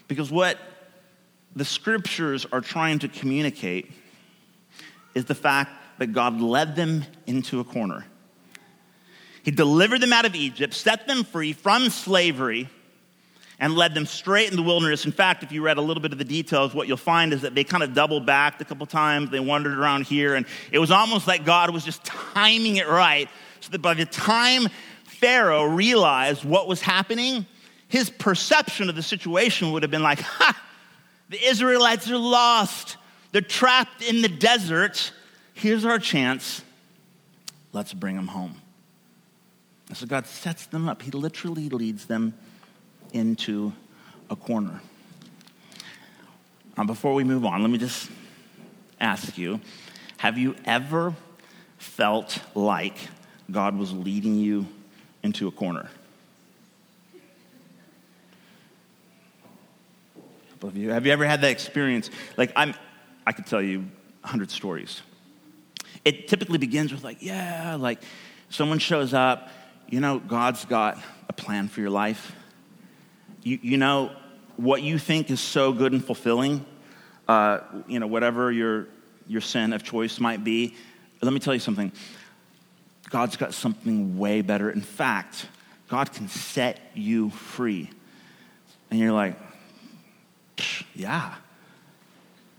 Because 0.09 0.29
what 0.29 0.57
the 1.55 1.63
scriptures 1.63 2.45
are 2.51 2.59
trying 2.59 2.99
to 2.99 3.07
communicate 3.07 3.89
is 5.15 5.23
the 5.23 5.35
fact 5.35 5.71
that 5.97 6.07
God 6.07 6.41
led 6.41 6.75
them 6.75 7.05
into 7.25 7.61
a 7.61 7.63
corner. 7.63 8.05
He 9.43 9.51
delivered 9.51 10.01
them 10.01 10.13
out 10.13 10.25
of 10.25 10.35
Egypt, 10.35 10.73
set 10.73 11.07
them 11.07 11.23
free 11.23 11.53
from 11.53 11.89
slavery, 11.89 12.69
and 13.59 13.75
led 13.75 13.93
them 13.93 14.05
straight 14.05 14.49
in 14.49 14.55
the 14.55 14.63
wilderness. 14.63 15.05
In 15.05 15.11
fact, 15.11 15.43
if 15.43 15.51
you 15.51 15.63
read 15.63 15.77
a 15.77 15.81
little 15.81 16.01
bit 16.01 16.11
of 16.11 16.17
the 16.17 16.25
details, 16.25 16.73
what 16.73 16.87
you'll 16.87 16.97
find 16.97 17.31
is 17.33 17.41
that 17.41 17.53
they 17.53 17.63
kind 17.63 17.83
of 17.83 17.93
doubled 17.93 18.25
back 18.25 18.59
a 18.59 18.65
couple 18.65 18.85
times. 18.85 19.29
They 19.29 19.39
wandered 19.39 19.77
around 19.77 20.05
here, 20.05 20.35
and 20.35 20.45
it 20.71 20.79
was 20.79 20.91
almost 20.91 21.27
like 21.27 21.45
God 21.45 21.69
was 21.71 21.85
just 21.85 22.03
timing 22.03 22.77
it 22.77 22.87
right 22.87 23.29
so 23.59 23.69
that 23.71 23.81
by 23.81 23.93
the 23.93 24.05
time 24.05 24.67
Pharaoh 25.05 25.65
realized 25.65 26.43
what 26.43 26.67
was 26.67 26.81
happening, 26.81 27.45
his 27.87 28.09
perception 28.09 28.89
of 28.89 28.95
the 28.95 29.03
situation 29.03 29.71
would 29.71 29.83
have 29.83 29.91
been 29.91 30.03
like, 30.03 30.21
ha, 30.21 30.59
the 31.29 31.43
Israelites 31.43 32.09
are 32.09 32.17
lost. 32.17 32.97
They're 33.31 33.41
trapped 33.41 34.01
in 34.01 34.21
the 34.21 34.27
desert. 34.27 35.11
Here's 35.53 35.85
our 35.85 35.99
chance. 35.99 36.63
Let's 37.73 37.93
bring 37.93 38.15
them 38.15 38.27
home. 38.27 38.60
So 39.93 40.05
God 40.05 40.25
sets 40.25 40.65
them 40.67 40.87
up. 40.87 41.01
He 41.01 41.11
literally 41.11 41.69
leads 41.69 42.05
them 42.05 42.33
into 43.13 43.73
a 44.29 44.35
corner. 44.35 44.81
Before 46.85 47.13
we 47.13 47.23
move 47.23 47.45
on, 47.45 47.61
let 47.61 47.69
me 47.69 47.77
just 47.77 48.09
ask 48.99 49.37
you 49.37 49.59
have 50.17 50.37
you 50.37 50.55
ever 50.65 51.15
felt 51.77 52.39
like 52.55 52.95
God 53.49 53.77
was 53.77 53.91
leading 53.91 54.35
you 54.35 54.65
into 55.23 55.47
a 55.47 55.51
corner? 55.51 55.89
Of 60.63 60.77
you. 60.77 60.91
Have 60.91 61.07
you 61.07 61.11
ever 61.11 61.25
had 61.25 61.41
that 61.41 61.49
experience? 61.49 62.11
Like, 62.37 62.51
I'm, 62.55 62.75
I 63.25 63.31
could 63.31 63.47
tell 63.47 63.63
you 63.63 63.79
100 64.21 64.51
stories. 64.51 65.01
It 66.05 66.27
typically 66.27 66.59
begins 66.59 66.91
with, 66.93 67.03
like, 67.03 67.17
yeah, 67.19 67.77
like 67.79 67.99
someone 68.49 68.77
shows 68.77 69.11
up, 69.11 69.49
you 69.91 69.99
know, 69.99 70.19
God's 70.19 70.63
got 70.65 70.97
a 71.27 71.33
plan 71.33 71.67
for 71.67 71.81
your 71.81 71.89
life. 71.89 72.33
You, 73.43 73.59
you 73.61 73.77
know, 73.77 74.11
what 74.55 74.81
you 74.81 74.97
think 74.97 75.29
is 75.29 75.41
so 75.41 75.73
good 75.73 75.91
and 75.91 76.03
fulfilling, 76.03 76.65
uh, 77.27 77.59
you 77.87 77.99
know, 77.99 78.07
whatever 78.07 78.51
your, 78.51 78.87
your 79.27 79.41
sin 79.41 79.73
of 79.73 79.83
choice 79.83 80.19
might 80.19 80.43
be, 80.45 80.75
let 81.21 81.33
me 81.33 81.39
tell 81.39 81.53
you 81.53 81.59
something. 81.59 81.91
God's 83.09 83.35
got 83.35 83.53
something 83.53 84.17
way 84.17 84.41
better. 84.41 84.71
In 84.71 84.81
fact, 84.81 85.45
God 85.89 86.13
can 86.13 86.29
set 86.29 86.79
you 86.95 87.29
free. 87.29 87.89
And 88.89 88.99
you're 88.99 89.11
like, 89.11 89.35
yeah, 90.95 91.35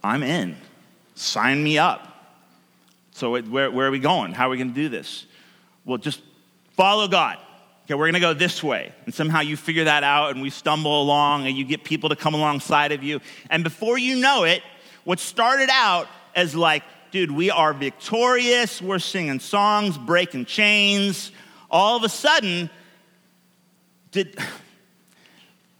I'm 0.04 0.22
in. 0.22 0.54
Sign 1.14 1.64
me 1.64 1.78
up. 1.78 2.08
So, 3.12 3.40
where, 3.40 3.70
where 3.70 3.86
are 3.86 3.90
we 3.90 3.98
going? 3.98 4.32
How 4.32 4.48
are 4.48 4.50
we 4.50 4.58
going 4.58 4.68
to 4.68 4.74
do 4.74 4.90
this? 4.90 5.26
Well, 5.84 5.98
just 5.98 6.20
follow 6.76 7.08
God. 7.08 7.38
Okay, 7.84 7.94
we're 7.94 8.06
going 8.06 8.14
to 8.14 8.20
go 8.20 8.34
this 8.34 8.62
way. 8.62 8.92
And 9.04 9.14
somehow 9.14 9.40
you 9.40 9.56
figure 9.56 9.84
that 9.84 10.04
out, 10.04 10.30
and 10.30 10.40
we 10.40 10.50
stumble 10.50 11.02
along, 11.02 11.46
and 11.46 11.56
you 11.56 11.64
get 11.64 11.84
people 11.84 12.08
to 12.10 12.16
come 12.16 12.34
alongside 12.34 12.92
of 12.92 13.02
you. 13.02 13.20
And 13.50 13.64
before 13.64 13.98
you 13.98 14.16
know 14.16 14.44
it, 14.44 14.62
what 15.04 15.18
started 15.18 15.68
out 15.70 16.08
as 16.34 16.54
like, 16.54 16.84
dude, 17.10 17.30
we 17.30 17.50
are 17.50 17.74
victorious, 17.74 18.80
we're 18.80 18.98
singing 18.98 19.40
songs, 19.40 19.98
breaking 19.98 20.46
chains, 20.46 21.32
all 21.70 21.96
of 21.96 22.04
a 22.04 22.08
sudden, 22.08 22.70
did, 24.12 24.38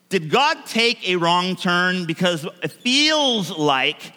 did 0.09 0.31
God 0.31 0.67
take 0.67 1.09
a 1.09 1.17
wrong 1.17 1.55
turn? 1.55 2.07
Because 2.07 2.47
it 2.63 2.73
feels 2.73 3.51
like 3.51 4.15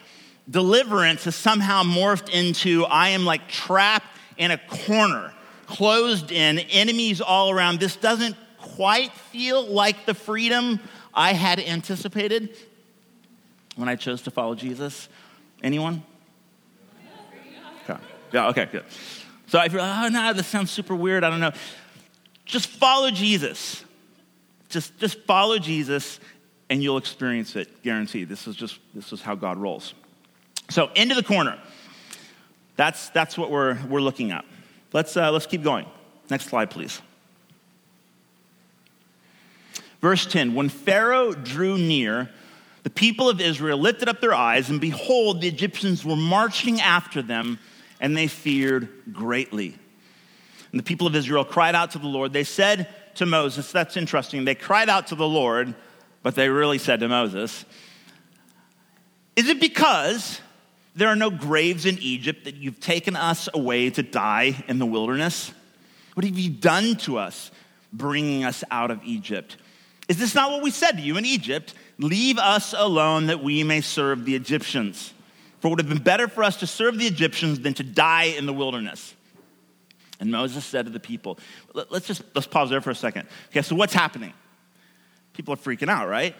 deliverance 0.49 1.25
has 1.25 1.35
somehow 1.35 1.83
morphed 1.83 2.29
into 2.29 2.85
I 2.85 3.09
am 3.09 3.25
like 3.25 3.47
trapped 3.47 4.07
in 4.37 4.51
a 4.51 4.57
corner, 4.57 5.33
closed 5.67 6.31
in, 6.31 6.59
enemies 6.59 7.21
all 7.21 7.49
around. 7.49 7.79
This 7.79 7.95
doesn't 7.95 8.35
quite 8.57 9.11
feel 9.11 9.65
like 9.65 10.05
the 10.05 10.13
freedom 10.13 10.79
I 11.13 11.33
had 11.33 11.59
anticipated 11.59 12.55
when 13.75 13.89
I 13.89 13.95
chose 13.95 14.21
to 14.23 14.31
follow 14.31 14.55
Jesus. 14.55 15.07
Anyone? 15.63 16.03
Okay. 17.83 17.99
Yeah, 18.31 18.49
okay, 18.49 18.67
good. 18.71 18.83
So 19.47 19.61
if 19.61 19.71
you're 19.71 19.81
like, 19.81 20.05
oh 20.05 20.09
no, 20.09 20.33
this 20.33 20.47
sounds 20.47 20.71
super 20.71 20.95
weird. 20.95 21.23
I 21.23 21.29
don't 21.29 21.39
know. 21.39 21.51
Just 22.45 22.67
follow 22.67 23.11
Jesus. 23.11 23.83
Just, 24.69 24.97
just 24.99 25.19
follow 25.21 25.57
Jesus 25.57 26.19
and 26.69 26.81
you'll 26.81 26.97
experience 26.97 27.55
it, 27.55 27.83
guaranteed. 27.83 28.27
This 28.27 28.47
is 28.47 28.55
just 28.55 28.79
this 28.93 29.13
is 29.13 29.21
how 29.21 29.35
God 29.35 29.57
rolls. 29.57 29.93
So 30.69 30.89
into 30.95 31.15
the 31.15 31.23
corner. 31.23 31.59
That's, 32.75 33.09
that's 33.09 33.37
what 33.37 33.51
we're, 33.51 33.77
we're 33.87 34.01
looking 34.01 34.31
at. 34.31 34.43
Let's, 34.93 35.15
uh, 35.17 35.31
let's 35.31 35.45
keep 35.45 35.63
going. 35.63 35.85
Next 36.29 36.45
slide, 36.47 36.69
please. 36.69 37.01
Verse 40.01 40.25
10 40.25 40.55
When 40.55 40.69
Pharaoh 40.69 41.33
drew 41.33 41.77
near, 41.77 42.29
the 42.83 42.89
people 42.89 43.29
of 43.29 43.41
Israel 43.41 43.77
lifted 43.77 44.07
up 44.07 44.21
their 44.21 44.33
eyes, 44.33 44.69
and 44.69 44.79
behold, 44.79 45.41
the 45.41 45.47
Egyptians 45.47 46.05
were 46.05 46.15
marching 46.15 46.79
after 46.79 47.21
them, 47.21 47.59
and 47.99 48.15
they 48.15 48.27
feared 48.27 48.89
greatly. 49.11 49.75
And 50.71 50.79
the 50.79 50.83
people 50.83 51.07
of 51.07 51.15
Israel 51.15 51.45
cried 51.45 51.73
out 51.73 51.91
to 51.91 51.99
the 51.99 52.07
Lord. 52.07 52.33
They 52.33 52.43
said, 52.43 52.87
to 53.15 53.25
Moses. 53.25 53.71
That's 53.71 53.97
interesting. 53.97 54.45
They 54.45 54.55
cried 54.55 54.89
out 54.89 55.07
to 55.07 55.15
the 55.15 55.27
Lord, 55.27 55.73
but 56.23 56.35
they 56.35 56.49
really 56.49 56.77
said 56.77 56.99
to 56.99 57.07
Moses, 57.07 57.65
Is 59.35 59.49
it 59.49 59.59
because 59.59 60.39
there 60.95 61.09
are 61.09 61.15
no 61.15 61.29
graves 61.29 61.85
in 61.85 61.97
Egypt 61.99 62.45
that 62.45 62.55
you've 62.55 62.79
taken 62.79 63.15
us 63.15 63.49
away 63.53 63.89
to 63.89 64.03
die 64.03 64.63
in 64.67 64.79
the 64.79 64.85
wilderness? 64.85 65.51
What 66.13 66.25
have 66.25 66.39
you 66.39 66.49
done 66.49 66.95
to 66.97 67.17
us, 67.17 67.51
bringing 67.91 68.45
us 68.45 68.63
out 68.71 68.91
of 68.91 69.03
Egypt? 69.03 69.57
Is 70.07 70.17
this 70.17 70.33
not 70.33 70.51
what 70.51 70.63
we 70.63 70.71
said 70.71 70.93
to 70.93 71.01
you 71.01 71.17
in 71.17 71.25
Egypt? 71.25 71.73
Leave 71.97 72.37
us 72.37 72.73
alone 72.77 73.27
that 73.27 73.43
we 73.43 73.63
may 73.63 73.81
serve 73.81 74.25
the 74.25 74.35
Egyptians. 74.35 75.13
For 75.59 75.67
it 75.67 75.69
would 75.71 75.79
have 75.79 75.89
been 75.89 76.03
better 76.03 76.27
for 76.27 76.43
us 76.43 76.57
to 76.57 76.67
serve 76.67 76.97
the 76.97 77.07
Egyptians 77.07 77.59
than 77.59 77.73
to 77.75 77.83
die 77.83 78.25
in 78.25 78.45
the 78.45 78.53
wilderness. 78.53 79.15
And 80.19 80.31
Moses 80.31 80.63
said 80.63 80.85
to 80.85 80.91
the 80.91 80.99
people, 80.99 81.39
let's 81.73 82.07
just 82.07 82.21
let's 82.33 82.47
pause 82.47 82.69
there 82.69 82.81
for 82.81 82.91
a 82.91 82.95
second. 82.95 83.27
Okay, 83.49 83.61
so 83.61 83.75
what's 83.75 83.93
happening? 83.93 84.33
People 85.33 85.53
are 85.53 85.57
freaking 85.57 85.89
out, 85.89 86.07
right? 86.07 86.35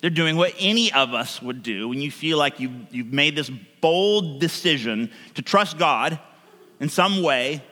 They're 0.00 0.10
doing 0.10 0.36
what 0.36 0.54
any 0.58 0.92
of 0.92 1.12
us 1.12 1.42
would 1.42 1.62
do 1.62 1.88
when 1.88 2.00
you 2.00 2.10
feel 2.10 2.38
like 2.38 2.58
you've, 2.58 2.72
you've 2.90 3.12
made 3.12 3.36
this 3.36 3.50
bold 3.80 4.40
decision 4.40 5.10
to 5.34 5.42
trust 5.42 5.78
God 5.78 6.18
in 6.80 6.88
some 6.88 7.22
way. 7.22 7.62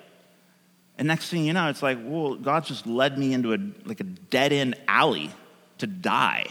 And 0.98 1.08
next 1.08 1.30
thing 1.30 1.46
you 1.46 1.52
know, 1.52 1.68
it's 1.68 1.82
like, 1.82 1.98
well, 2.02 2.34
God 2.34 2.64
just 2.64 2.86
led 2.86 3.18
me 3.18 3.32
into 3.32 3.54
a, 3.54 3.58
like 3.84 4.00
a 4.00 4.04
dead 4.04 4.52
end 4.52 4.76
alley 4.86 5.30
to 5.78 5.86
die. 5.86 6.46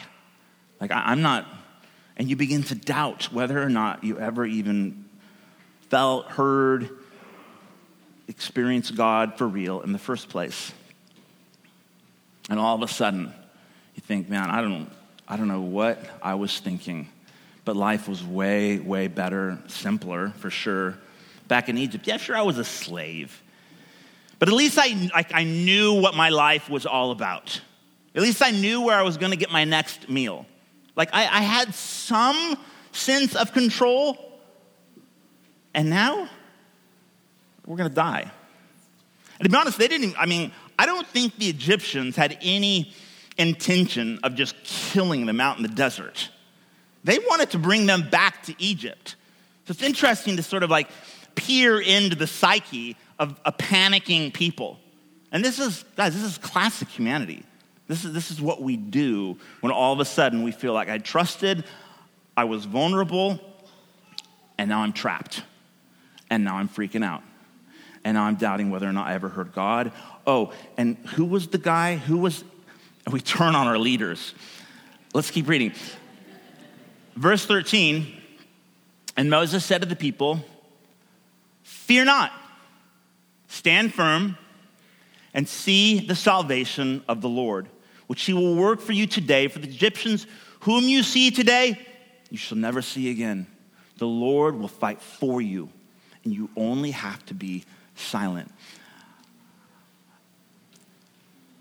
Like, 0.79 0.91
I, 0.91 1.03
I'm 1.07 1.21
not, 1.21 1.45
and 2.15 2.29
you 2.29 2.35
begin 2.35 2.63
to 2.63 2.75
doubt 2.75 3.31
whether 3.31 3.61
or 3.61 3.69
not 3.69 4.03
you 4.03 4.19
ever 4.19 4.45
even 4.45 5.05
felt, 5.89 6.27
heard, 6.27 6.89
experienced 8.27 8.95
God 8.95 9.37
for 9.37 9.47
real 9.47 9.81
in 9.81 9.93
the 9.93 9.99
first 9.99 10.29
place. 10.29 10.71
And 12.49 12.59
all 12.59 12.75
of 12.75 12.81
a 12.81 12.87
sudden, 12.87 13.33
you 13.95 14.01
think, 14.01 14.29
man, 14.29 14.49
I 14.49 14.61
don't, 14.61 14.89
I 15.27 15.35
don't 15.35 15.47
know 15.47 15.61
what 15.61 15.99
I 16.21 16.35
was 16.35 16.59
thinking, 16.59 17.09
but 17.65 17.75
life 17.75 18.07
was 18.07 18.23
way, 18.23 18.79
way 18.79 19.07
better, 19.07 19.57
simpler 19.67 20.29
for 20.37 20.49
sure. 20.49 20.97
Back 21.47 21.69
in 21.69 21.77
Egypt, 21.77 22.07
yeah, 22.07 22.17
sure, 22.17 22.35
I 22.35 22.41
was 22.41 22.57
a 22.57 22.63
slave. 22.63 23.41
But 24.39 24.49
at 24.49 24.55
least 24.55 24.77
I, 24.79 25.09
I, 25.13 25.25
I 25.33 25.43
knew 25.43 25.93
what 25.93 26.15
my 26.15 26.29
life 26.29 26.69
was 26.69 26.85
all 26.85 27.11
about. 27.11 27.59
At 28.15 28.21
least 28.21 28.41
I 28.41 28.51
knew 28.51 28.81
where 28.81 28.97
I 28.97 29.01
was 29.01 29.17
going 29.17 29.31
to 29.31 29.37
get 29.37 29.51
my 29.51 29.63
next 29.63 30.09
meal. 30.09 30.45
Like 30.95 31.09
I, 31.13 31.23
I 31.23 31.41
had 31.41 31.73
some 31.73 32.57
sense 32.91 33.35
of 33.35 33.53
control. 33.53 34.17
And 35.73 35.89
now 35.89 36.27
we're 37.65 37.77
going 37.77 37.89
to 37.89 37.95
die. 37.95 38.31
And 39.39 39.45
to 39.45 39.49
be 39.49 39.55
honest, 39.55 39.77
they 39.77 39.87
didn't, 39.87 40.09
even, 40.09 40.15
I 40.17 40.25
mean, 40.25 40.51
I 40.79 40.85
don't 40.85 41.05
think 41.05 41.37
the 41.37 41.47
Egyptians 41.47 42.15
had 42.15 42.37
any 42.41 42.93
intention 43.37 44.19
of 44.23 44.35
just 44.35 44.55
killing 44.63 45.25
them 45.25 45.39
out 45.39 45.57
in 45.57 45.63
the 45.63 45.69
desert. 45.69 46.29
They 47.03 47.19
wanted 47.19 47.51
to 47.51 47.59
bring 47.59 47.85
them 47.85 48.09
back 48.09 48.43
to 48.43 48.55
Egypt. 48.59 49.15
So 49.65 49.71
it's 49.71 49.83
interesting 49.83 50.37
to 50.37 50.43
sort 50.43 50.63
of 50.63 50.69
like 50.69 50.89
peer 51.35 51.79
into 51.79 52.15
the 52.15 52.27
psyche 52.27 52.95
of 53.19 53.39
a 53.45 53.51
panicking 53.51 54.33
people. 54.33 54.79
And 55.31 55.43
this 55.43 55.59
is, 55.59 55.83
guys, 55.95 56.13
this 56.13 56.23
is 56.23 56.37
classic 56.37 56.87
humanity. 56.87 57.43
This 57.87 58.03
is, 58.03 58.13
this 58.13 58.31
is 58.31 58.41
what 58.41 58.61
we 58.61 58.75
do 58.75 59.37
when 59.61 59.71
all 59.71 59.93
of 59.93 59.99
a 59.99 60.05
sudden 60.05 60.43
we 60.43 60.51
feel 60.51 60.73
like 60.73 60.89
I 60.89 60.97
trusted, 60.97 61.63
I 62.35 62.43
was 62.43 62.65
vulnerable, 62.65 63.39
and 64.57 64.69
now 64.69 64.81
I'm 64.81 64.93
trapped. 64.93 65.43
And 66.29 66.43
now 66.43 66.57
I'm 66.57 66.67
freaking 66.67 67.05
out 67.05 67.23
and 68.07 68.15
now 68.15 68.23
I'm 68.23 68.35
doubting 68.35 68.69
whether 68.69 68.87
or 68.87 68.93
not 68.93 69.07
I 69.07 69.15
ever 69.15 69.27
heard 69.27 69.51
God. 69.53 69.91
Oh, 70.25 70.53
and 70.77 70.95
who 71.15 71.25
was 71.25 71.47
the 71.47 71.57
guy? 71.57 71.97
Who 71.97 72.17
was, 72.17 72.41
we 73.13 73.21
turn 73.21 73.55
on 73.55 73.67
our 73.67 73.77
leaders. 73.77 74.33
Let's 75.13 75.31
keep 75.31 75.47
reading. 75.47 75.73
Verse 77.15 77.45
13 77.45 78.13
And 79.15 79.29
Moses 79.29 79.63
said 79.63 79.81
to 79.81 79.87
the 79.87 79.95
people, 79.95 80.43
Fear 81.63 82.05
not, 82.05 82.31
stand 83.47 83.93
firm, 83.93 84.37
and 85.33 85.47
see 85.47 85.99
the 85.99 86.15
salvation 86.15 87.03
of 87.07 87.21
the 87.21 87.29
Lord, 87.29 87.67
which 88.07 88.23
he 88.23 88.33
will 88.33 88.55
work 88.55 88.81
for 88.81 88.91
you 88.91 89.07
today. 89.07 89.47
For 89.47 89.59
the 89.59 89.67
Egyptians 89.67 90.27
whom 90.61 90.83
you 90.83 91.03
see 91.03 91.31
today, 91.31 91.79
you 92.29 92.37
shall 92.37 92.57
never 92.57 92.81
see 92.81 93.09
again. 93.09 93.47
The 93.97 94.07
Lord 94.07 94.55
will 94.55 94.67
fight 94.67 95.01
for 95.01 95.41
you, 95.41 95.69
and 96.23 96.33
you 96.33 96.49
only 96.55 96.91
have 96.91 97.25
to 97.27 97.33
be 97.33 97.63
silent. 97.95 98.51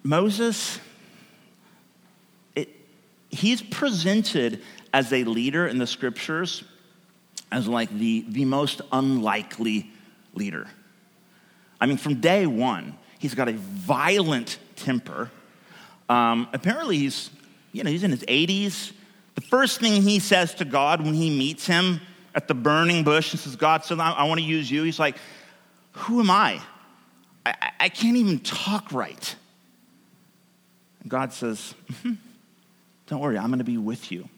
Moses, 0.03 0.79
he's 3.37 3.63
presented 3.63 4.63
as 4.93 5.13
a 5.13 5.25
leader 5.25 5.67
in 5.67 5.79
the 5.79 5.87
scriptures 5.87 6.65
as 7.53 7.69
like 7.69 7.91
the, 7.91 8.25
the 8.29 8.45
most 8.45 8.81
unlikely 8.93 9.91
leader. 10.35 10.67
I 11.81 11.87
mean, 11.87 11.97
from 11.97 12.21
day 12.21 12.47
one, 12.47 12.97
he's 13.19 13.35
got 13.35 13.49
a 13.49 13.53
violent 13.53 14.59
temper. 14.77 15.31
Um, 16.09 16.49
apparently, 16.53 16.99
he's, 16.99 17.31
you 17.73 17.85
know, 17.85 17.91
he's 17.91 18.05
in 18.05 18.11
his 18.11 18.23
80s. 18.23 18.93
The 19.35 19.41
first 19.43 19.81
thing 19.81 20.03
he 20.03 20.19
says 20.19 20.55
to 20.55 20.65
God 20.65 21.03
when 21.03 21.15
he 21.15 21.31
meets 21.37 21.67
him 21.67 22.01
at 22.35 22.49
the 22.49 22.55
burning 22.55 23.05
bush 23.05 23.33
and 23.33 23.41
says, 23.41 23.57
God, 23.57 23.85
so 23.85 23.99
I, 23.99 24.11
I 24.11 24.25
want 24.25 24.41
to 24.41 24.47
use 24.47 24.71
you. 24.71 24.83
He's 24.83 24.99
like, 24.99 25.17
Who 25.93 26.21
am 26.21 26.31
I? 26.31 26.61
I, 27.45 27.71
I 27.81 27.89
can't 27.89 28.17
even 28.17 28.41
talk 28.41 28.93
right. 28.93 29.37
And 31.01 31.11
God 31.11 31.33
says, 31.33 31.75
mm-hmm, 31.93 32.15
Don't 33.07 33.21
worry, 33.21 33.39
I'm 33.39 33.49
going 33.49 33.59
to 33.59 33.65
be 33.65 33.79
with 33.79 34.11
you. 34.11 34.29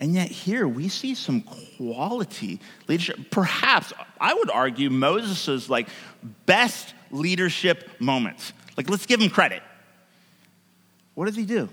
And 0.00 0.14
yet, 0.14 0.28
here 0.28 0.68
we 0.68 0.88
see 0.88 1.14
some 1.14 1.42
quality 1.42 2.60
leadership. 2.86 3.30
Perhaps, 3.30 3.92
I 4.20 4.32
would 4.32 4.50
argue, 4.50 4.90
Moses' 4.90 5.68
like 5.68 5.88
best 6.46 6.94
leadership 7.10 7.90
moments. 7.98 8.52
Like, 8.76 8.88
let's 8.88 9.06
give 9.06 9.20
him 9.20 9.28
credit. 9.28 9.62
What 11.14 11.26
does 11.26 11.34
he 11.34 11.44
do? 11.44 11.68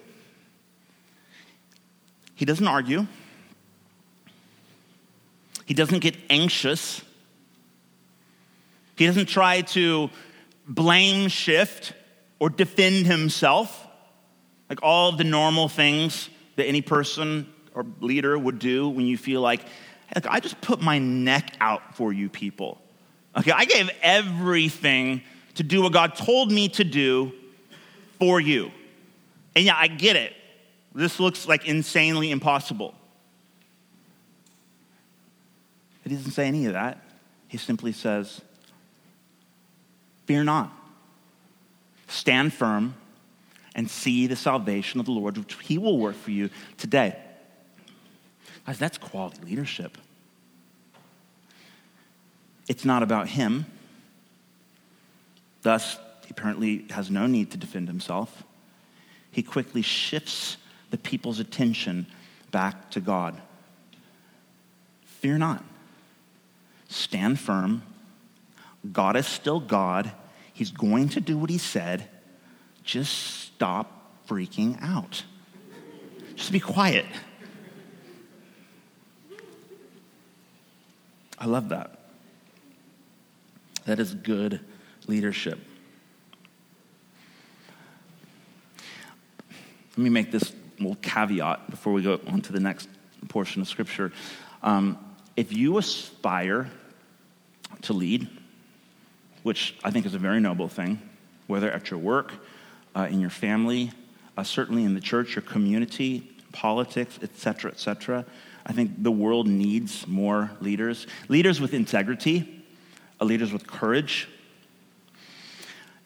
He 2.33 2.45
doesn't 2.45 2.67
argue. 2.67 3.05
He 5.65 5.75
doesn't 5.75 5.99
get 5.99 6.15
anxious. 6.29 7.01
He 8.97 9.05
doesn't 9.05 9.27
try 9.27 9.61
to 9.61 10.09
blame 10.67 11.27
shift 11.27 11.93
or 12.39 12.49
defend 12.49 13.05
himself, 13.05 13.84
like 14.69 14.81
all 14.81 15.11
the 15.11 15.23
normal 15.23 15.67
things 15.67 16.29
that 16.55 16.65
any 16.65 16.81
person 16.81 17.51
or 17.73 17.85
leader 17.99 18.37
would 18.37 18.59
do 18.59 18.89
when 18.89 19.05
you 19.05 19.17
feel 19.17 19.41
like, 19.41 19.61
look, 20.15 20.27
I 20.27 20.39
just 20.39 20.59
put 20.61 20.81
my 20.81 20.97
neck 20.97 21.55
out 21.59 21.95
for 21.95 22.11
you 22.11 22.29
people. 22.29 22.81
Okay, 23.37 23.51
I 23.51 23.65
gave 23.65 23.89
everything 24.01 25.21
to 25.55 25.63
do 25.63 25.81
what 25.81 25.93
God 25.93 26.15
told 26.15 26.51
me 26.51 26.69
to 26.69 26.83
do 26.83 27.33
for 28.17 28.39
you. 28.39 28.71
And 29.55 29.65
yeah, 29.65 29.75
I 29.77 29.87
get 29.87 30.15
it. 30.15 30.33
This 30.93 31.19
looks 31.19 31.47
like 31.47 31.67
insanely 31.67 32.31
impossible. 32.31 32.95
He 36.03 36.15
doesn't 36.15 36.31
say 36.31 36.47
any 36.47 36.65
of 36.67 36.73
that. 36.73 36.99
He 37.47 37.57
simply 37.57 37.91
says, 37.91 38.41
Fear 40.25 40.45
not. 40.45 40.71
Stand 42.07 42.53
firm 42.53 42.95
and 43.75 43.89
see 43.89 44.25
the 44.25 44.35
salvation 44.35 44.99
of 44.99 45.05
the 45.05 45.11
Lord, 45.11 45.37
which 45.37 45.55
He 45.61 45.77
will 45.77 45.99
work 45.99 46.15
for 46.15 46.31
you 46.31 46.49
today. 46.77 47.15
Guys, 48.65 48.79
that's 48.79 48.97
quality 48.97 49.41
leadership. 49.45 49.97
It's 52.67 52.85
not 52.85 53.03
about 53.03 53.27
Him. 53.27 53.65
Thus, 55.61 55.97
he 56.25 56.31
apparently 56.31 56.85
has 56.89 57.09
no 57.11 57.27
need 57.27 57.51
to 57.51 57.57
defend 57.57 57.87
himself. 57.87 58.43
He 59.31 59.43
quickly 59.43 59.81
shifts 59.81 60.57
the 60.89 60.97
people's 60.97 61.39
attention 61.39 62.07
back 62.51 62.89
to 62.91 62.99
God. 62.99 63.39
Fear 65.03 65.39
not. 65.39 65.63
Stand 66.87 67.39
firm. 67.39 67.83
God 68.91 69.15
is 69.15 69.25
still 69.25 69.59
God. 69.59 70.11
He's 70.53 70.71
going 70.71 71.09
to 71.09 71.19
do 71.19 71.37
what 71.37 71.49
he 71.49 71.57
said. 71.57 72.07
Just 72.85 73.41
stop 73.41 74.27
freaking 74.27 74.81
out. 74.81 75.23
Just 76.35 76.51
be 76.51 76.59
quiet. 76.59 77.05
I 81.37 81.47
love 81.47 81.69
that. 81.69 81.99
That 83.85 83.99
is 83.99 84.13
good 84.13 84.61
leadership. 85.07 85.59
Let 89.91 90.03
me 90.03 90.09
make 90.09 90.31
this 90.31 90.53
little 90.79 90.95
caveat 90.95 91.69
before 91.69 91.93
we 91.93 92.01
go 92.01 92.19
on 92.27 92.41
to 92.41 92.53
the 92.53 92.59
next 92.59 92.89
portion 93.29 93.61
of 93.61 93.67
Scripture. 93.67 94.11
Um, 94.61 94.97
if 95.35 95.53
you 95.53 95.77
aspire 95.77 96.69
to 97.83 97.93
lead, 97.93 98.27
which 99.43 99.75
I 99.83 99.91
think 99.91 100.05
is 100.05 100.13
a 100.13 100.19
very 100.19 100.39
noble 100.39 100.67
thing, 100.67 101.01
whether 101.47 101.71
at 101.71 101.91
your 101.91 101.99
work, 101.99 102.33
uh, 102.95 103.07
in 103.09 103.19
your 103.19 103.29
family, 103.29 103.91
uh, 104.37 104.43
certainly 104.43 104.83
in 104.83 104.93
the 104.93 105.01
church, 105.01 105.35
your 105.35 105.41
community, 105.43 106.31
politics, 106.51 107.19
etc., 107.21 107.71
etc. 107.71 108.25
I 108.65 108.73
think 108.73 109.03
the 109.03 109.11
world 109.11 109.47
needs 109.47 110.07
more 110.07 110.51
leaders, 110.61 111.05
leaders 111.27 111.61
with 111.61 111.73
integrity, 111.73 112.63
uh, 113.19 113.25
leaders 113.25 113.51
with 113.51 113.67
courage. 113.67 114.27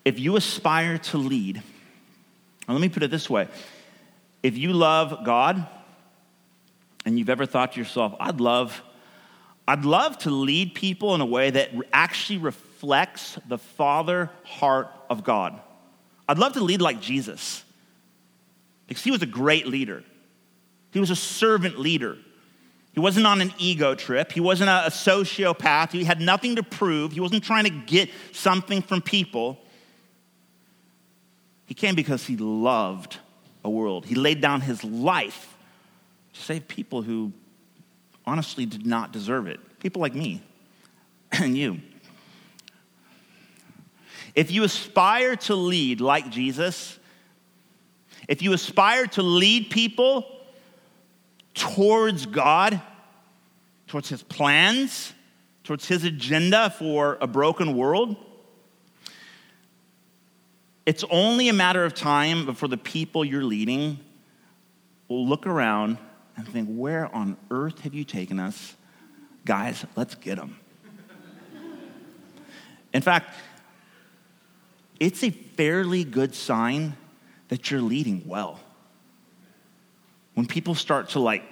If 0.03 0.19
you 0.19 0.35
aspire 0.35 0.97
to 0.97 1.17
lead, 1.17 1.61
let 2.67 2.81
me 2.81 2.89
put 2.89 3.03
it 3.03 3.11
this 3.11 3.29
way 3.29 3.47
if 4.41 4.57
you 4.57 4.73
love 4.73 5.25
God 5.25 5.67
and 7.05 7.17
you've 7.17 7.29
ever 7.29 7.45
thought 7.45 7.73
to 7.73 7.79
yourself, 7.79 8.15
I'd 8.19 8.39
love, 8.39 8.81
I'd 9.67 9.85
love 9.85 10.17
to 10.19 10.29
lead 10.29 10.75
people 10.75 11.15
in 11.15 11.21
a 11.21 11.25
way 11.25 11.49
that 11.49 11.71
actually 11.91 12.39
reflects 12.39 13.37
the 13.47 13.57
Father 13.57 14.29
heart 14.43 14.89
of 15.09 15.23
God. 15.23 15.59
I'd 16.29 16.37
love 16.37 16.53
to 16.53 16.63
lead 16.63 16.79
like 16.79 17.01
Jesus 17.01 17.63
because 18.87 19.03
he 19.03 19.09
was 19.09 19.23
a 19.23 19.25
great 19.25 19.65
leader. 19.65 20.03
He 20.91 20.99
was 20.99 21.09
a 21.09 21.15
servant 21.15 21.79
leader. 21.79 22.19
He 22.93 22.99
wasn't 22.99 23.25
on 23.25 23.41
an 23.41 23.51
ego 23.57 23.95
trip. 23.95 24.31
He 24.31 24.39
wasn't 24.39 24.69
a, 24.69 24.85
a 24.85 24.89
sociopath. 24.91 25.91
He 25.91 26.03
had 26.03 26.21
nothing 26.21 26.57
to 26.57 26.63
prove. 26.63 27.13
He 27.13 27.19
wasn't 27.19 27.43
trying 27.43 27.63
to 27.63 27.71
get 27.71 28.11
something 28.31 28.83
from 28.83 29.01
people. 29.01 29.57
He 31.65 31.73
came 31.73 31.95
because 31.95 32.23
he 32.23 32.37
loved 32.37 33.17
a 33.65 33.69
world. 33.69 34.05
He 34.05 34.13
laid 34.13 34.39
down 34.39 34.61
his 34.61 34.83
life 34.83 35.57
to 36.33 36.41
save 36.41 36.67
people 36.67 37.01
who 37.01 37.33
honestly 38.23 38.67
did 38.67 38.85
not 38.85 39.11
deserve 39.11 39.47
it. 39.47 39.59
People 39.79 39.99
like 39.99 40.13
me 40.13 40.43
and 41.31 41.57
you. 41.57 41.79
If 44.35 44.51
you 44.51 44.63
aspire 44.63 45.35
to 45.35 45.55
lead 45.55 46.01
like 46.01 46.29
Jesus, 46.29 46.99
if 48.27 48.41
you 48.41 48.53
aspire 48.53 49.07
to 49.07 49.23
lead 49.23 49.69
people 49.69 50.25
towards 51.53 52.25
God, 52.25 52.81
towards 53.87 54.09
his 54.09 54.23
plans, 54.23 55.13
towards 55.63 55.87
his 55.87 56.03
agenda 56.03 56.69
for 56.69 57.17
a 57.21 57.27
broken 57.27 57.75
world, 57.75 58.15
it's 60.85 61.03
only 61.11 61.49
a 61.49 61.53
matter 61.53 61.83
of 61.83 61.93
time 61.93 62.45
before 62.45 62.69
the 62.69 62.77
people 62.77 63.23
you're 63.23 63.43
leading 63.43 63.99
will 65.07 65.27
look 65.27 65.45
around 65.45 65.97
and 66.35 66.47
think, 66.47 66.69
Where 66.69 67.13
on 67.13 67.37
earth 67.51 67.81
have 67.81 67.93
you 67.93 68.03
taken 68.03 68.39
us? 68.39 68.75
Guys, 69.45 69.85
let's 69.95 70.15
get 70.15 70.37
them. 70.37 70.57
In 72.93 73.01
fact, 73.01 73.35
it's 74.99 75.23
a 75.23 75.29
fairly 75.29 76.03
good 76.03 76.35
sign 76.35 76.95
that 77.47 77.71
you're 77.71 77.81
leading 77.81 78.23
well. 78.25 78.59
When 80.33 80.45
people 80.45 80.75
start 80.75 81.09
to 81.09 81.19
like 81.19 81.43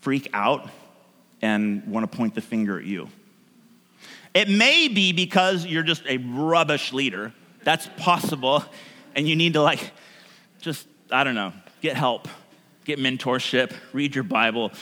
freak 0.00 0.28
out 0.32 0.68
and 1.40 1.86
want 1.86 2.10
to 2.10 2.16
point 2.16 2.34
the 2.34 2.40
finger 2.40 2.78
at 2.78 2.84
you, 2.84 3.08
it 4.34 4.48
may 4.48 4.88
be 4.88 5.12
because 5.12 5.64
you're 5.64 5.84
just 5.84 6.04
a 6.06 6.16
rubbish 6.18 6.92
leader 6.92 7.32
that's 7.62 7.88
possible. 7.96 8.64
And 9.14 9.28
you 9.28 9.36
need 9.36 9.52
to, 9.52 9.62
like, 9.62 9.92
just, 10.60 10.88
I 11.10 11.22
don't 11.22 11.36
know, 11.36 11.52
get 11.80 11.96
help, 11.96 12.26
get 12.84 12.98
mentorship, 12.98 13.72
read 13.92 14.14
your 14.14 14.24
Bible. 14.24 14.72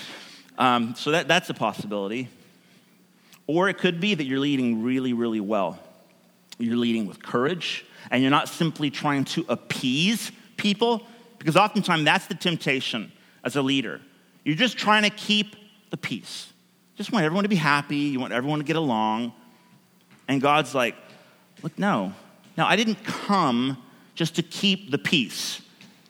Um, 0.56 0.94
so 0.94 1.10
that, 1.10 1.28
that's 1.28 1.50
a 1.50 1.54
possibility. 1.54 2.28
Or 3.46 3.68
it 3.68 3.76
could 3.76 4.00
be 4.00 4.14
that 4.14 4.24
you're 4.24 4.38
leading 4.38 4.82
really, 4.82 5.12
really 5.12 5.40
well. 5.40 5.78
You're 6.62 6.76
leading 6.76 7.06
with 7.06 7.22
courage, 7.22 7.84
and 8.10 8.22
you're 8.22 8.30
not 8.30 8.48
simply 8.48 8.90
trying 8.90 9.24
to 9.24 9.44
appease 9.48 10.30
people 10.56 11.06
Because 11.42 11.56
oftentimes 11.56 12.04
that's 12.04 12.26
the 12.26 12.36
temptation 12.36 13.10
as 13.42 13.56
a 13.56 13.62
leader. 13.62 14.00
You're 14.44 14.54
just 14.54 14.78
trying 14.78 15.02
to 15.02 15.10
keep 15.10 15.56
the 15.90 15.96
peace. 15.96 16.52
Just 16.94 17.10
want 17.10 17.24
everyone 17.24 17.42
to 17.42 17.48
be 17.48 17.56
happy, 17.56 17.96
you 17.96 18.20
want 18.20 18.32
everyone 18.32 18.60
to 18.60 18.64
get 18.64 18.76
along. 18.76 19.32
And 20.28 20.40
God's 20.40 20.72
like, 20.72 20.94
look, 21.64 21.76
no. 21.80 22.12
No, 22.56 22.64
I 22.64 22.76
didn't 22.76 23.02
come 23.02 23.76
just 24.14 24.36
to 24.36 24.42
keep 24.42 24.92
the 24.92 24.98
peace. 24.98 25.62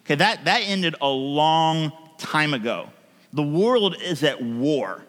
Okay, 0.05 0.17
that, 0.17 0.45
that 0.45 0.59
ended 0.67 0.97
a 1.01 1.09
long 1.09 1.93
time 2.19 2.53
ago. 2.53 2.91
The 3.33 3.43
world 3.43 3.97
is 4.03 4.23
at 4.25 4.43
war. 4.43 5.03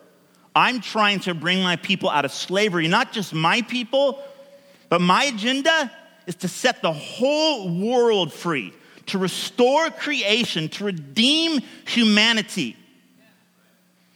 I'm 0.56 0.80
trying 0.80 1.20
to 1.22 1.34
bring 1.34 1.62
my 1.62 1.76
people 1.76 2.10
out 2.10 2.24
of 2.24 2.32
slavery, 2.32 2.88
not 2.88 3.12
just 3.12 3.34
my 3.34 3.62
people, 3.64 4.24
but 4.94 5.02
my 5.02 5.24
agenda 5.24 5.92
is 6.28 6.36
to 6.36 6.48
set 6.48 6.84
the 6.84 6.94
whole 6.94 7.68
world 7.68 8.32
free, 8.32 8.72
to 9.08 9.18
restore 9.18 9.90
creation, 9.90 10.70
to 10.70 10.84
redeem 10.84 11.62
humanity. 11.88 12.78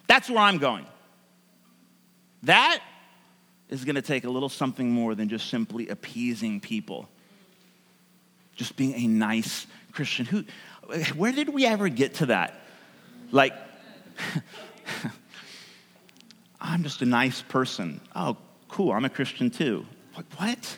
That's 0.06 0.30
where 0.30 0.38
I'm 0.38 0.60
going. 0.60 0.86
That 2.44 2.80
is 3.70 3.86
going 3.86 3.96
to 3.96 4.04
take 4.04 4.26
a 4.26 4.30
little 4.30 4.50
something 4.50 4.92
more 4.92 5.16
than 5.16 5.30
just 5.30 5.50
simply 5.50 5.88
appeasing 5.88 6.60
people. 6.60 7.10
Just 8.56 8.76
being 8.76 8.94
a 8.94 9.08
nice 9.08 9.66
Christian. 9.94 10.28
Who, 10.28 10.44
where 11.16 11.32
did 11.32 11.50
we 11.50 11.66
ever 11.66 11.90
get 11.90 12.14
to 12.16 12.28
that? 12.28 12.54
Like, 13.32 13.54
I'm 16.62 16.84
just 16.84 17.02
a 17.02 17.08
nice 17.08 17.42
person. 17.42 18.00
Oh, 18.16 18.38
cool, 18.68 18.92
I'm 18.92 19.06
a 19.06 19.10
Christian 19.10 19.50
too. 19.50 19.88
What? 20.38 20.78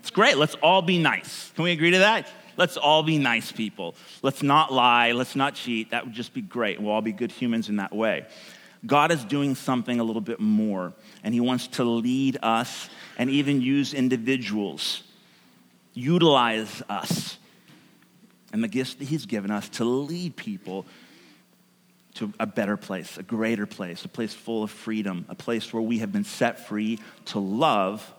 it's 0.00 0.10
great, 0.10 0.38
let's 0.38 0.54
all 0.56 0.80
be 0.80 0.98
nice. 0.98 1.50
Can 1.54 1.64
we 1.64 1.72
agree 1.72 1.90
to 1.90 1.98
that? 1.98 2.28
Let's 2.56 2.78
all 2.78 3.02
be 3.02 3.18
nice 3.18 3.52
people. 3.52 3.94
Let's 4.22 4.42
not 4.42 4.72
lie. 4.72 5.12
Let's 5.12 5.36
not 5.36 5.54
cheat. 5.54 5.90
That 5.90 6.04
would 6.04 6.14
just 6.14 6.32
be 6.32 6.40
great. 6.40 6.80
We'll 6.80 6.92
all 6.92 7.02
be 7.02 7.12
good 7.12 7.32
humans 7.32 7.68
in 7.68 7.76
that 7.76 7.94
way. 7.94 8.26
God 8.86 9.12
is 9.12 9.24
doing 9.24 9.54
something 9.54 10.00
a 10.00 10.04
little 10.04 10.22
bit 10.22 10.40
more, 10.40 10.92
and 11.22 11.34
He 11.34 11.40
wants 11.40 11.66
to 11.68 11.84
lead 11.84 12.38
us 12.42 12.88
and 13.18 13.28
even 13.30 13.60
use 13.60 13.94
individuals, 13.94 15.02
utilize 15.94 16.82
us, 16.88 17.38
and 18.52 18.64
the 18.64 18.68
gifts 18.68 18.94
that 18.94 19.04
He's 19.04 19.26
given 19.26 19.50
us 19.50 19.68
to 19.70 19.84
lead 19.84 20.36
people 20.36 20.86
to 22.14 22.32
a 22.38 22.46
better 22.46 22.76
place, 22.76 23.16
a 23.16 23.22
greater 23.22 23.66
place, 23.66 24.04
a 24.04 24.08
place 24.08 24.34
full 24.34 24.62
of 24.62 24.70
freedom, 24.70 25.24
a 25.28 25.34
place 25.34 25.72
where 25.72 25.82
we 25.82 25.98
have 25.98 26.12
been 26.12 26.24
set 26.24 26.66
free 26.66 26.98
to 27.26 27.38
love 27.38 28.12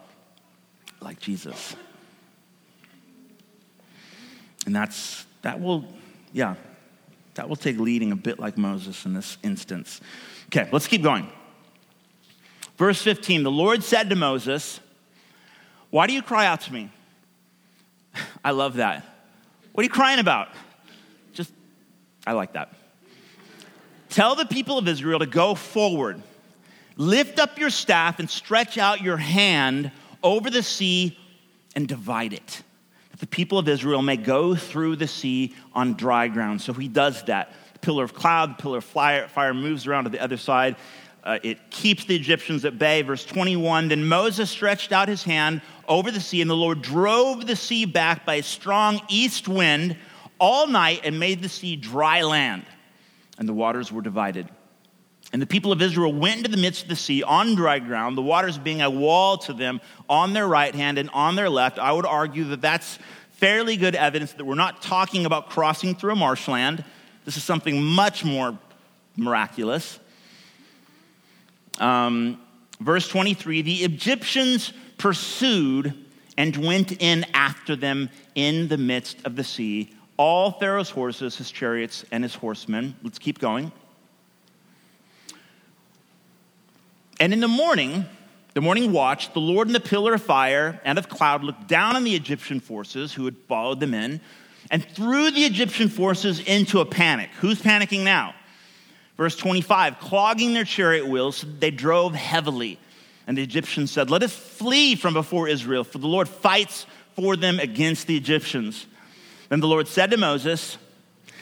like 0.99 1.19
Jesus. 1.19 1.75
And 4.65 4.75
that's, 4.75 5.25
that 5.41 5.59
will, 5.59 5.85
yeah, 6.31 6.55
that 7.35 7.49
will 7.49 7.55
take 7.55 7.77
leading 7.77 8.11
a 8.11 8.15
bit 8.15 8.39
like 8.39 8.57
Moses 8.57 9.05
in 9.05 9.13
this 9.13 9.37
instance. 9.43 10.01
Okay, 10.47 10.69
let's 10.71 10.87
keep 10.87 11.03
going. 11.03 11.27
Verse 12.77 13.01
15 13.01 13.43
The 13.43 13.51
Lord 13.51 13.83
said 13.83 14.09
to 14.09 14.15
Moses, 14.15 14.79
Why 15.89 16.07
do 16.07 16.13
you 16.13 16.21
cry 16.21 16.45
out 16.45 16.61
to 16.61 16.73
me? 16.73 16.89
I 18.45 18.51
love 18.51 18.75
that. 18.75 19.05
What 19.73 19.81
are 19.81 19.85
you 19.85 19.89
crying 19.89 20.19
about? 20.19 20.49
Just, 21.33 21.51
I 22.25 22.33
like 22.33 22.53
that. 22.53 22.73
Tell 24.13 24.35
the 24.35 24.45
people 24.45 24.77
of 24.77 24.87
Israel 24.87 25.17
to 25.17 25.25
go 25.25 25.55
forward. 25.55 26.21
Lift 26.97 27.39
up 27.39 27.57
your 27.57 27.71
staff 27.71 28.19
and 28.19 28.29
stretch 28.29 28.77
out 28.77 29.01
your 29.01 29.17
hand 29.17 29.91
over 30.21 30.51
the 30.51 30.61
sea 30.61 31.17
and 31.75 31.87
divide 31.87 32.33
it 32.33 32.61
that 33.09 33.19
the 33.19 33.27
people 33.27 33.57
of 33.57 33.67
Israel 33.67 34.03
may 34.03 34.17
go 34.17 34.55
through 34.55 34.95
the 34.95 35.07
sea 35.07 35.55
on 35.73 35.93
dry 35.93 36.27
ground. 36.27 36.61
So 36.61 36.73
he 36.73 36.87
does 36.87 37.23
that. 37.23 37.53
The 37.73 37.79
pillar 37.79 38.03
of 38.03 38.13
cloud, 38.13 38.57
the 38.57 38.61
pillar 38.61 38.77
of 38.79 38.83
fire, 38.83 39.53
moves 39.55 39.87
around 39.87 40.03
to 40.03 40.11
the 40.11 40.19
other 40.19 40.37
side. 40.37 40.75
Uh, 41.23 41.39
it 41.41 41.71
keeps 41.71 42.05
the 42.05 42.15
Egyptians 42.15 42.65
at 42.65 42.77
bay. 42.77 43.01
Verse 43.01 43.25
21 43.25 43.87
Then 43.87 44.05
Moses 44.05 44.49
stretched 44.49 44.91
out 44.91 45.07
his 45.07 45.23
hand 45.23 45.61
over 45.87 46.11
the 46.11 46.19
sea, 46.19 46.41
and 46.41 46.49
the 46.49 46.55
Lord 46.55 46.83
drove 46.83 47.47
the 47.47 47.55
sea 47.55 47.85
back 47.85 48.25
by 48.25 48.35
a 48.35 48.43
strong 48.43 49.01
east 49.09 49.47
wind 49.47 49.97
all 50.39 50.67
night 50.67 51.01
and 51.03 51.19
made 51.19 51.41
the 51.41 51.49
sea 51.49 51.75
dry 51.75 52.21
land, 52.21 52.63
and 53.37 53.47
the 53.47 53.53
waters 53.53 53.91
were 53.91 54.01
divided. 54.01 54.47
And 55.31 55.41
the 55.41 55.47
people 55.47 55.71
of 55.71 55.81
Israel 55.81 56.13
went 56.13 56.37
into 56.37 56.51
the 56.51 56.61
midst 56.61 56.83
of 56.83 56.89
the 56.89 56.95
sea 56.95 57.23
on 57.23 57.55
dry 57.55 57.79
ground, 57.79 58.17
the 58.17 58.21
waters 58.21 58.57
being 58.57 58.81
a 58.81 58.89
wall 58.89 59.37
to 59.39 59.53
them 59.53 59.81
on 60.07 60.33
their 60.33 60.47
right 60.47 60.73
hand 60.73 60.97
and 60.97 61.09
on 61.11 61.35
their 61.35 61.49
left. 61.49 61.79
I 61.79 61.91
would 61.91 62.05
argue 62.05 62.43
that 62.45 62.61
that's 62.61 62.99
fairly 63.31 63.75
good 63.75 63.95
evidence 63.95 64.33
that 64.33 64.45
we're 64.45 64.55
not 64.55 64.81
talking 64.81 65.25
about 65.25 65.49
crossing 65.49 65.95
through 65.95 66.13
a 66.13 66.15
marshland. 66.15 66.83
This 67.25 67.37
is 67.37 67.43
something 67.43 67.81
much 67.81 68.23
more 68.23 68.57
miraculous. 69.17 69.99
Um, 71.79 72.39
verse 72.79 73.07
23 73.07 73.63
the 73.63 73.83
Egyptians 73.83 74.73
pursued 74.97 75.93
and 76.37 76.55
went 76.57 77.01
in 77.01 77.25
after 77.33 77.75
them 77.75 78.09
in 78.35 78.67
the 78.67 78.77
midst 78.77 79.17
of 79.25 79.35
the 79.35 79.43
sea, 79.43 79.93
all 80.23 80.51
Pharaoh's 80.51 80.89
horses, 80.89 81.35
his 81.35 81.51
chariots, 81.51 82.05
and 82.09 82.23
his 82.23 82.33
horsemen. 82.33 82.95
Let's 83.03 83.19
keep 83.19 83.39
going. 83.39 83.73
And 87.19 87.33
in 87.33 87.41
the 87.41 87.49
morning, 87.49 88.05
the 88.53 88.61
morning 88.61 88.93
watch, 88.93 89.33
the 89.33 89.41
Lord 89.41 89.67
in 89.67 89.73
the 89.73 89.81
pillar 89.81 90.13
of 90.13 90.23
fire 90.23 90.79
and 90.85 90.97
of 90.97 91.09
cloud 91.09 91.43
looked 91.43 91.67
down 91.67 91.97
on 91.97 92.05
the 92.05 92.15
Egyptian 92.15 92.61
forces 92.61 93.11
who 93.11 93.25
had 93.25 93.35
followed 93.49 93.81
them 93.81 93.93
in 93.93 94.21
and 94.71 94.85
threw 94.85 95.29
the 95.29 95.43
Egyptian 95.43 95.89
forces 95.89 96.39
into 96.39 96.79
a 96.79 96.85
panic. 96.85 97.29
Who's 97.41 97.61
panicking 97.61 98.05
now? 98.05 98.33
Verse 99.17 99.35
25, 99.35 99.99
clogging 99.99 100.53
their 100.53 100.63
chariot 100.63 101.05
wheels, 101.05 101.43
they 101.59 101.69
drove 101.69 102.15
heavily. 102.15 102.79
And 103.27 103.37
the 103.37 103.43
Egyptians 103.43 103.91
said, 103.91 104.09
Let 104.09 104.23
us 104.23 104.33
flee 104.33 104.95
from 104.95 105.15
before 105.15 105.49
Israel, 105.49 105.83
for 105.83 105.97
the 105.97 106.07
Lord 106.07 106.29
fights 106.29 106.85
for 107.13 107.35
them 107.35 107.59
against 107.59 108.07
the 108.07 108.15
Egyptians. 108.15 108.85
Then 109.53 109.59
the 109.59 109.67
Lord 109.67 109.87
said 109.87 110.09
to 110.09 110.17
Moses, 110.17 110.79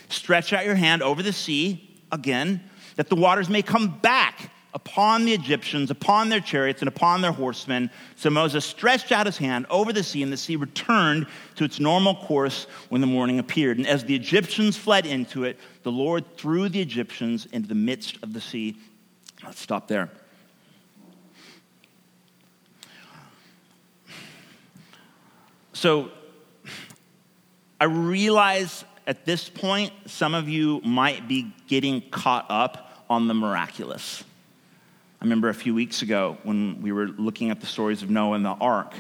Stretch 0.10 0.52
out 0.52 0.66
your 0.66 0.76
hand 0.76 1.02
over 1.02 1.24
the 1.24 1.32
sea 1.32 1.98
again, 2.12 2.62
that 2.98 3.08
the 3.08 3.16
waters 3.16 3.48
may 3.48 3.62
come 3.62 4.00
back 4.00 4.52
upon 4.74 5.24
the 5.24 5.32
Egyptians, 5.32 5.90
upon 5.90 6.28
their 6.28 6.42
chariots, 6.42 6.82
and 6.82 6.90
upon 6.90 7.22
their 7.22 7.32
horsemen. 7.32 7.90
So 8.18 8.30
Moses 8.30 8.66
stretched 8.66 9.14
out 9.14 9.28
his 9.28 9.38
hand 9.38 9.66
over 9.70 9.94
the 9.94 10.04
sea, 10.04 10.24
and 10.24 10.34
the 10.34 10.36
sea 10.36 10.58
returned 10.58 11.26
to 11.56 11.64
its 11.64 11.80
normal 11.80 12.16
course 12.16 12.68
when 12.90 13.00
the 13.00 13.08
morning 13.08 13.40
appeared. 13.40 13.78
And 13.78 13.88
as 13.88 14.04
the 14.04 14.14
Egyptians 14.14 14.76
fled 14.76 15.06
into 15.06 15.46
it, 15.46 15.58
the 15.84 15.92
Lord 15.94 16.36
threw 16.36 16.68
the 16.68 16.82
Egyptians 16.82 17.46
into 17.54 17.70
the 17.70 17.76
midst 17.76 18.22
of 18.24 18.34
the 18.34 18.42
sea. 18.42 18.76
Let's 19.42 19.62
stop 19.62 19.88
there. 19.88 20.10
So 25.72 26.12
I 27.82 27.86
realize 27.86 28.86
at 29.08 29.26
this 29.26 29.50
point, 29.50 29.92
some 30.06 30.36
of 30.36 30.48
you 30.48 30.82
might 30.82 31.28
be 31.28 31.52
getting 31.66 32.02
caught 32.12 32.46
up 32.48 33.04
on 33.10 33.28
the 33.28 33.34
miraculous. 33.34 34.24
I 35.20 35.26
remember 35.26 35.50
a 35.50 35.54
few 35.56 35.74
weeks 35.74 36.04
ago 36.04 36.38
when 36.44 36.80
we 36.84 36.92
were 36.92 37.08
looking 37.08 37.50
at 37.50 37.60
the 37.60 37.66
stories 37.66 38.04
of 38.04 38.12
Noah 38.12 38.36
and 38.36 38.46
the 38.46 38.50
ark, 38.50 38.94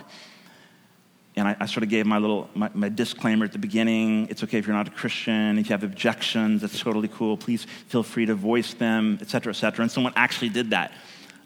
and 1.35 1.47
I, 1.47 1.55
I 1.59 1.67
sort 1.67 1.83
of 1.83 1.89
gave 1.89 2.07
my 2.07 2.17
little 2.17 2.49
my, 2.55 2.71
my, 2.73 2.89
disclaimer 2.89 3.45
at 3.45 3.51
the 3.51 3.59
beginning. 3.59 4.27
It's 4.31 4.43
okay 4.45 4.57
if 4.57 4.65
you're 4.65 4.75
not 4.75 4.87
a 4.87 4.91
Christian. 4.91 5.59
If 5.59 5.69
you 5.69 5.73
have 5.73 5.83
objections, 5.83 6.61
that's 6.61 6.79
totally 6.79 7.07
cool. 7.07 7.37
Please 7.37 7.67
feel 7.87 8.01
free 8.01 8.25
to 8.25 8.33
voice 8.33 8.73
them, 8.73 9.19
et 9.21 9.29
cetera, 9.29 9.51
et 9.53 9.57
cetera. 9.57 9.83
And 9.83 9.91
someone 9.91 10.13
actually 10.15 10.49
did 10.49 10.71
that. 10.71 10.91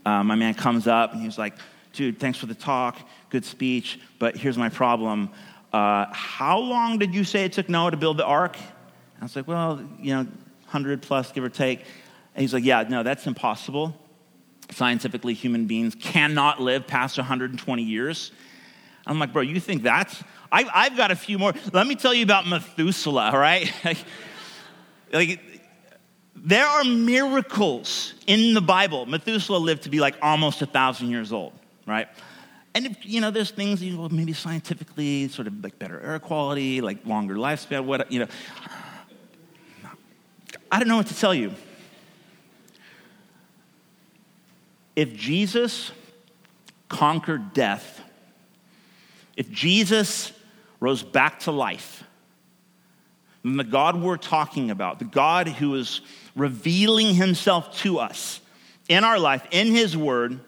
Um, 0.05 0.27
my 0.27 0.35
man 0.35 0.53
comes 0.53 0.87
up 0.87 1.11
and 1.11 1.21
he's 1.21 1.37
like, 1.37 1.55
"Dude, 1.91 2.17
thanks 2.17 2.39
for 2.39 2.45
the 2.45 2.55
talk, 2.55 2.97
good 3.29 3.43
speech, 3.43 3.99
but 4.19 4.37
here's 4.37 4.57
my 4.57 4.69
problem. 4.69 5.31
Uh, 5.75 6.05
how 6.13 6.59
long 6.59 6.99
did 6.99 7.13
you 7.13 7.23
say 7.23 7.45
it 7.45 7.53
took 7.53 7.67
Noah 7.69 7.91
to 7.91 7.97
build 7.97 8.17
the 8.17 8.25
ark?" 8.25 8.57
I 9.19 9.23
was 9.23 9.35
like, 9.35 9.47
"Well, 9.47 9.83
you 9.99 10.13
know, 10.15 10.27
hundred 10.67 11.01
plus, 11.01 11.31
give 11.31 11.43
or 11.43 11.49
take." 11.49 11.79
And 12.33 12.41
he's 12.41 12.53
like, 12.53 12.63
"Yeah, 12.63 12.83
no, 12.87 13.03
that's 13.03 13.27
impossible." 13.27 13.93
scientifically 14.71 15.33
human 15.33 15.67
beings 15.67 15.95
cannot 15.95 16.61
live 16.61 16.87
past 16.87 17.17
120 17.17 17.83
years. 17.83 18.31
I'm 19.07 19.19
like, 19.19 19.33
bro, 19.33 19.41
you 19.41 19.59
think 19.59 19.83
that's? 19.83 20.23
I, 20.51 20.85
have 20.85 20.97
got 20.97 21.11
a 21.11 21.15
few 21.15 21.37
more. 21.37 21.53
Let 21.73 21.85
me 21.85 21.95
tell 21.95 22.13
you 22.13 22.23
about 22.23 22.47
Methuselah, 22.47 23.31
right? 23.33 23.71
like, 23.85 23.97
like, 25.11 25.39
there 26.35 26.65
are 26.65 26.83
miracles 26.83 28.13
in 28.25 28.53
the 28.53 28.61
Bible. 28.61 29.05
Methuselah 29.05 29.57
lived 29.57 29.83
to 29.83 29.89
be 29.89 29.99
like 29.99 30.15
almost 30.21 30.61
a 30.61 30.65
thousand 30.65 31.09
years 31.09 31.31
old, 31.31 31.53
right? 31.85 32.07
And 32.75 32.85
if, 32.85 33.05
you 33.05 33.21
know, 33.21 33.31
there's 33.31 33.51
things 33.51 33.81
you 33.81 33.95
know, 33.95 34.09
maybe 34.09 34.33
scientifically, 34.33 35.29
sort 35.29 35.47
of 35.47 35.63
like 35.63 35.79
better 35.79 35.99
air 36.01 36.19
quality, 36.19 36.81
like 36.81 37.05
longer 37.05 37.35
lifespan, 37.35 37.85
what 37.85 38.11
you 38.11 38.19
know. 38.19 38.27
I 40.71 40.79
don't 40.79 40.87
know 40.87 40.97
what 40.97 41.07
to 41.07 41.17
tell 41.17 41.33
you. 41.33 41.53
if 44.95 45.15
Jesus 45.15 45.91
conquered 46.87 47.53
death, 47.53 48.01
if 49.35 49.49
Jesus 49.51 50.31
rose 50.79 51.03
back 51.03 51.39
to 51.41 51.51
life, 51.51 52.03
then 53.43 53.57
the 53.57 53.63
God 53.63 54.01
we're 54.01 54.17
talking 54.17 54.71
about, 54.71 54.99
the 54.99 55.05
God 55.05 55.47
who 55.47 55.75
is 55.75 56.01
revealing 56.35 57.13
himself 57.13 57.77
to 57.79 57.99
us 57.99 58.39
in 58.87 59.03
our 59.03 59.19
life, 59.19 59.45
in 59.51 59.67
his 59.67 59.97
word, 59.97 60.39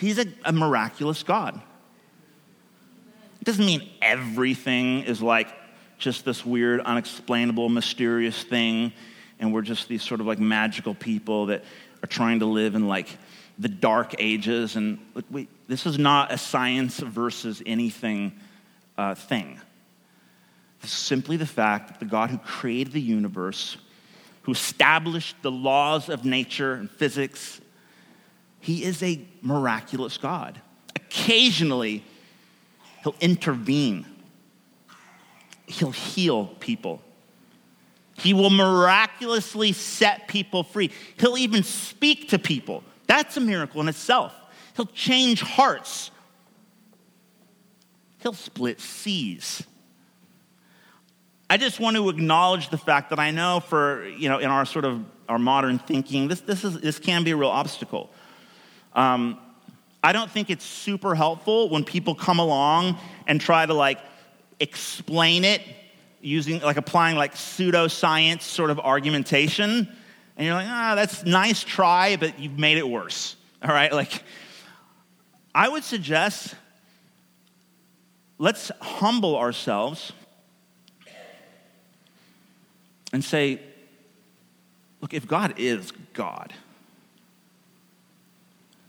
he's 0.00 0.18
a, 0.18 0.26
a 0.44 0.52
miraculous 0.52 1.22
God. 1.22 1.60
It 3.40 3.44
doesn't 3.44 3.64
mean 3.64 3.88
everything 4.02 5.02
is 5.04 5.22
like 5.22 5.48
just 5.98 6.24
this 6.24 6.44
weird, 6.44 6.80
unexplainable, 6.80 7.68
mysterious 7.68 8.42
thing, 8.42 8.92
and 9.38 9.52
we're 9.52 9.62
just 9.62 9.88
these 9.88 10.02
sort 10.02 10.20
of 10.20 10.26
like 10.26 10.38
magical 10.38 10.94
people 10.94 11.46
that 11.46 11.64
are 12.02 12.06
trying 12.06 12.40
to 12.40 12.46
live 12.46 12.74
in 12.74 12.88
like 12.88 13.08
the 13.58 13.68
dark 13.68 14.14
ages. 14.18 14.76
And 14.76 14.98
look, 15.14 15.24
we, 15.30 15.48
this 15.68 15.86
is 15.86 15.98
not 15.98 16.32
a 16.32 16.38
science 16.38 16.98
versus 16.98 17.62
anything 17.64 18.32
uh, 18.96 19.14
thing. 19.14 19.60
It's 20.82 20.92
simply 20.92 21.36
the 21.36 21.46
fact 21.46 21.88
that 21.88 22.00
the 22.00 22.06
God 22.06 22.30
who 22.30 22.38
created 22.38 22.94
the 22.94 23.00
universe, 23.00 23.76
who 24.42 24.52
established 24.52 25.36
the 25.42 25.50
laws 25.50 26.08
of 26.08 26.24
nature 26.24 26.72
and 26.74 26.90
physics, 26.90 27.59
he 28.60 28.84
is 28.84 29.02
a 29.02 29.20
miraculous 29.42 30.18
God. 30.18 30.60
Occasionally, 30.94 32.04
he'll 33.02 33.16
intervene, 33.20 34.06
he'll 35.66 35.90
heal 35.90 36.46
people. 36.60 37.02
He 38.14 38.34
will 38.34 38.50
miraculously 38.50 39.72
set 39.72 40.28
people 40.28 40.62
free. 40.62 40.90
He'll 41.18 41.38
even 41.38 41.62
speak 41.62 42.28
to 42.28 42.38
people. 42.38 42.84
That's 43.06 43.38
a 43.38 43.40
miracle 43.40 43.80
in 43.80 43.88
itself. 43.88 44.34
He'll 44.76 44.84
change 44.86 45.40
hearts. 45.40 46.10
He'll 48.18 48.34
split 48.34 48.78
seas. 48.78 49.62
I 51.48 51.56
just 51.56 51.80
want 51.80 51.96
to 51.96 52.10
acknowledge 52.10 52.68
the 52.68 52.78
fact 52.78 53.10
that 53.10 53.18
I 53.18 53.30
know 53.30 53.60
for, 53.60 54.06
you 54.06 54.28
know, 54.28 54.38
in 54.38 54.50
our 54.50 54.66
sort 54.66 54.84
of 54.84 55.02
our 55.28 55.38
modern 55.38 55.78
thinking, 55.78 56.28
this, 56.28 56.40
this, 56.42 56.62
is, 56.62 56.78
this 56.80 56.98
can 56.98 57.24
be 57.24 57.30
a 57.30 57.36
real 57.36 57.48
obstacle. 57.48 58.10
Um, 58.94 59.38
I 60.02 60.12
don't 60.12 60.30
think 60.30 60.50
it's 60.50 60.64
super 60.64 61.14
helpful 61.14 61.68
when 61.68 61.84
people 61.84 62.14
come 62.14 62.38
along 62.38 62.98
and 63.26 63.40
try 63.40 63.66
to 63.66 63.74
like 63.74 63.98
explain 64.58 65.44
it 65.44 65.62
using, 66.20 66.60
like 66.60 66.76
applying 66.76 67.16
like 67.16 67.34
pseudoscience 67.34 68.42
sort 68.42 68.70
of 68.70 68.78
argumentation 68.80 69.88
and 70.36 70.46
you're 70.46 70.54
like, 70.54 70.68
ah, 70.68 70.94
that's 70.94 71.24
nice 71.24 71.62
try, 71.62 72.16
but 72.16 72.38
you've 72.38 72.58
made 72.58 72.78
it 72.78 72.88
worse. 72.88 73.36
All 73.62 73.68
right? 73.68 73.92
Like, 73.92 74.22
I 75.54 75.68
would 75.68 75.84
suggest 75.84 76.54
let's 78.38 78.72
humble 78.80 79.36
ourselves 79.36 80.12
and 83.12 83.22
say, 83.22 83.60
look, 85.02 85.12
if 85.12 85.26
God 85.26 85.54
is 85.58 85.92
God, 86.14 86.54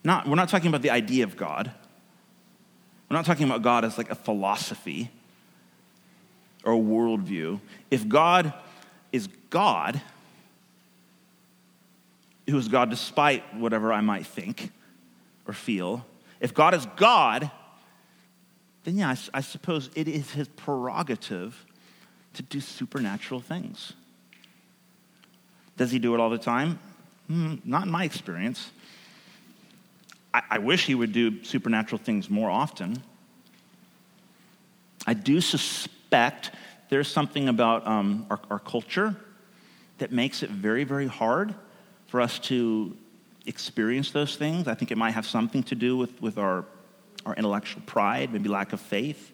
not, 0.04 0.28
we're 0.28 0.36
not 0.36 0.50
talking 0.50 0.68
about 0.68 0.82
the 0.82 0.90
idea 0.90 1.24
of 1.24 1.38
God. 1.38 1.72
We're 3.10 3.18
not 3.18 3.26
talking 3.26 3.46
about 3.46 3.62
God 3.62 3.86
as 3.86 3.98
like 3.98 4.10
a 4.10 4.16
philosophy 4.16 5.12
or 6.64 6.74
a 6.74 6.78
worldview. 6.78 7.60
If 7.90 8.08
God 8.08 8.54
is 9.12 9.28
God, 9.50 10.02
who 12.50 12.58
is 12.58 12.68
God 12.68 12.90
despite 12.90 13.56
whatever 13.56 13.92
I 13.92 14.02
might 14.02 14.26
think 14.26 14.72
or 15.48 15.54
feel. 15.54 16.06
If 16.40 16.54
God 16.54 16.74
is 16.74 16.86
God, 16.96 17.50
then 18.84 18.98
yeah, 18.98 19.10
I, 19.10 19.38
I 19.38 19.42
suppose 19.42 19.90
it 19.96 20.08
is 20.08 20.32
his 20.32 20.48
prerogative 20.50 21.66
to 22.34 22.44
do 22.44 22.60
supernatural 22.60 23.40
things. 23.40 23.94
Does 25.78 25.92
he 25.92 26.00
do 26.00 26.14
it 26.14 26.20
all 26.20 26.30
the 26.30 26.38
time? 26.38 26.80
Hmm, 27.28 27.56
not 27.64 27.86
in 27.86 27.92
my 27.92 28.04
experience. 28.04 28.72
I, 30.34 30.42
I 30.52 30.58
wish 30.60 30.86
he 30.86 30.96
would 30.96 31.12
do 31.12 31.44
supernatural 31.44 32.00
things 32.00 32.30
more 32.30 32.50
often. 32.50 33.02
I 35.06 35.14
do 35.14 35.42
suspect 35.42 36.52
there's 36.90 37.08
something 37.08 37.50
about 37.50 37.88
um, 37.88 38.26
our, 38.30 38.40
our 38.50 38.60
culture 38.60 39.16
that 39.98 40.12
makes 40.12 40.44
it 40.44 40.50
very, 40.50 40.84
very 40.84 41.08
hard 41.08 41.56
for 42.08 42.22
us 42.22 42.40
to 42.40 42.98
experience 43.46 44.12
those 44.12 44.36
things. 44.36 44.68
I 44.68 44.74
think 44.74 44.92
it 44.92 44.98
might 44.98 45.12
have 45.12 45.26
something 45.26 45.64
to 45.64 45.76
do 45.76 45.98
with, 45.98 46.22
with 46.22 46.38
our, 46.38 46.66
our 47.26 47.36
intellectual 47.36 47.82
pride, 47.86 48.32
maybe 48.32 48.50
lack 48.50 48.74
of 48.74 48.82
faith. 48.82 49.32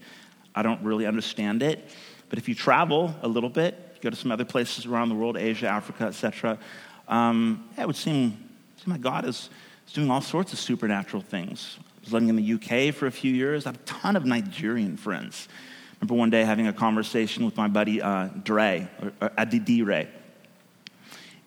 I 0.54 0.62
don't 0.62 0.82
really 0.84 1.06
understand 1.06 1.64
it. 1.64 1.90
But 2.30 2.40
if 2.40 2.48
you 2.48 2.56
travel 2.56 3.16
a 3.22 3.28
little 3.28 3.50
bit, 3.50 4.02
go 4.02 4.10
to 4.10 4.16
some 4.16 4.32
other 4.32 4.46
places 4.46 4.86
around 4.86 5.10
the 5.10 5.16
world, 5.16 5.38
Asia, 5.38 5.68
Africa, 5.68 6.06
etc., 6.06 6.60
um, 7.08 7.70
yeah, 7.78 7.84
it 7.84 7.88
would 7.88 7.96
seem, 7.96 8.38
seem 8.84 8.92
like 8.92 9.02
God 9.02 9.26
is, 9.26 9.50
doing 9.94 10.12
all 10.12 10.22
sorts 10.22 10.54
of 10.54 10.60
supernatural 10.60 11.22
things. 11.22 11.78
I 11.80 12.00
was 12.04 12.14
living 12.14 12.30
in 12.30 12.36
the 12.36 12.54
UK 12.54 12.94
for 12.94 13.08
a 13.08 13.12
few 13.12 13.34
years. 13.34 13.66
I 13.66 13.70
have 13.70 13.76
a 13.76 13.86
ton 13.86 14.16
of 14.16 14.26
Nigerian 14.26 14.98
friends. 14.98 15.48
I 15.50 15.96
remember 16.02 16.16
one 16.16 16.30
day 16.30 16.44
having 16.44 16.68
a 16.68 16.74
conversation 16.74 17.46
with 17.46 17.58
my 17.58 17.68
buddy 17.68 18.02
uh, 18.02 18.30
Dre, 18.44 18.88
or, 19.02 19.12
or. 19.22 20.08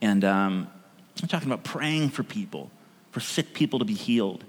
And 0.03 0.25
um, 0.25 0.69
I'm 1.23 1.29
talking 1.29 1.49
about 1.49 1.65
praying 1.65 2.11
for 2.11 2.23
people, 2.23 2.71
for 3.13 3.21
sick 3.21 3.55
people 3.55 3.79
to 3.79 3.85
be 3.85 3.95
healed. 3.95 4.45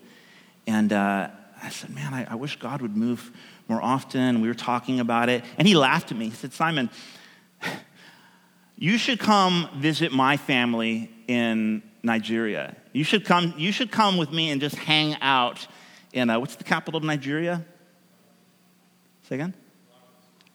And 0.65 0.93
uh, 0.93 1.29
I 1.61 1.69
said, 1.69 1.89
Man, 1.91 2.13
I, 2.13 2.31
I, 2.31 2.35
wish 2.35 2.57
God 2.57 2.81
would 2.81 2.95
move 2.95 3.31
more 3.67 3.81
often. 3.81 4.41
We 4.41 4.47
were 4.47 4.53
talking 4.53 4.99
about 4.99 5.29
it. 5.29 5.43
And 5.57 5.67
he 5.67 5.75
laughed 5.75 6.11
at 6.11 6.17
me. 6.17 6.25
He 6.25 6.35
said, 6.35 6.53
Simon, 6.53 6.89
you 8.77 8.97
should 8.97 9.19
come 9.19 9.69
visit 9.75 10.11
my 10.11 10.37
family 10.37 11.11
in 11.27 11.83
Nigeria. 12.03 12.75
You 12.93 13.03
should 13.03 13.25
come, 13.25 13.53
you 13.57 13.71
should 13.71 13.91
come 13.91 14.17
with 14.17 14.31
me 14.31 14.49
and 14.49 14.59
just 14.59 14.75
hang 14.75 15.15
out 15.21 15.65
in, 16.13 16.29
uh, 16.29 16.39
what's 16.39 16.55
the 16.55 16.63
capital 16.63 16.97
of 16.97 17.03
Nigeria? 17.03 17.63
Say 19.29 19.35
again? 19.35 19.53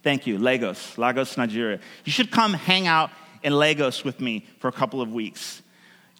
Thank 0.02 0.26
you, 0.26 0.38
Lagos, 0.38 0.98
Lagos, 0.98 1.36
Nigeria. 1.36 1.80
You 2.04 2.12
should 2.12 2.30
come 2.30 2.52
hang 2.52 2.86
out 2.86 3.10
in 3.42 3.52
Lagos 3.52 4.04
with 4.04 4.20
me 4.20 4.46
for 4.58 4.68
a 4.68 4.72
couple 4.72 5.00
of 5.00 5.12
weeks 5.12 5.62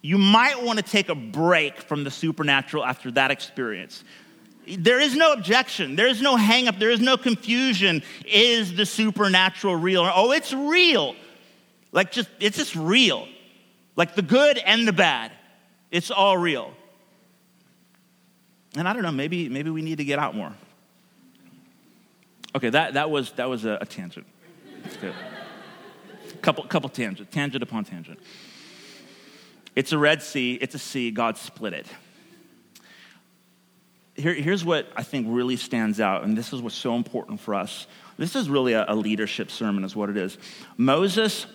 you 0.01 0.17
might 0.17 0.63
want 0.63 0.77
to 0.79 0.83
take 0.83 1.09
a 1.09 1.15
break 1.15 1.81
from 1.81 2.03
the 2.03 2.11
supernatural 2.11 2.85
after 2.85 3.11
that 3.11 3.31
experience. 3.31 4.03
There 4.65 4.99
is 4.99 5.15
no 5.15 5.33
objection. 5.33 5.95
There 5.95 6.07
is 6.07 6.21
no 6.21 6.37
hangup. 6.37 6.79
There 6.79 6.91
is 6.91 6.99
no 6.99 7.17
confusion. 7.17 8.03
Is 8.25 8.75
the 8.75 8.85
supernatural 8.85 9.75
real? 9.75 10.09
Oh, 10.13 10.31
it's 10.31 10.53
real. 10.53 11.15
Like 11.91 12.11
just, 12.11 12.29
it's 12.39 12.57
just 12.57 12.75
real. 12.75 13.27
Like 13.95 14.15
the 14.15 14.21
good 14.21 14.57
and 14.57 14.87
the 14.87 14.93
bad. 14.93 15.31
It's 15.91 16.11
all 16.11 16.37
real. 16.37 16.73
And 18.75 18.87
I 18.87 18.93
don't 18.93 19.03
know, 19.03 19.11
maybe, 19.11 19.49
maybe 19.49 19.69
we 19.69 19.81
need 19.81 19.97
to 19.97 20.05
get 20.05 20.19
out 20.19 20.35
more. 20.35 20.53
Okay, 22.55 22.69
that, 22.69 22.93
that 22.95 23.09
was, 23.09 23.31
that 23.33 23.49
was 23.49 23.65
a, 23.65 23.77
a 23.81 23.85
tangent. 23.85 24.25
That's 24.83 24.97
good. 24.97 25.13
couple, 26.41 26.63
couple 26.65 26.89
tangent, 26.89 27.31
tangent 27.31 27.63
upon 27.63 27.85
tangent. 27.85 28.19
It's 29.75 29.91
a 29.91 29.97
Red 29.97 30.21
Sea, 30.21 30.55
it's 30.55 30.75
a 30.75 30.79
sea, 30.79 31.11
God 31.11 31.37
split 31.37 31.73
it. 31.73 31.87
Here, 34.15 34.33
here's 34.33 34.65
what 34.65 34.87
I 34.95 35.03
think 35.03 35.27
really 35.29 35.55
stands 35.55 35.99
out, 35.99 36.23
and 36.23 36.35
this 36.35 36.51
is 36.51 36.61
what's 36.61 36.75
so 36.75 36.95
important 36.95 37.39
for 37.39 37.53
us. 37.53 37.85
This 38.17 38.35
is 38.35 38.49
really 38.49 38.73
a, 38.73 38.85
a 38.87 38.95
leadership 38.95 39.51
sermon, 39.51 39.83
is 39.83 39.95
what 39.95 40.09
it 40.09 40.17
is. 40.17 40.39
Moses, 40.77 41.45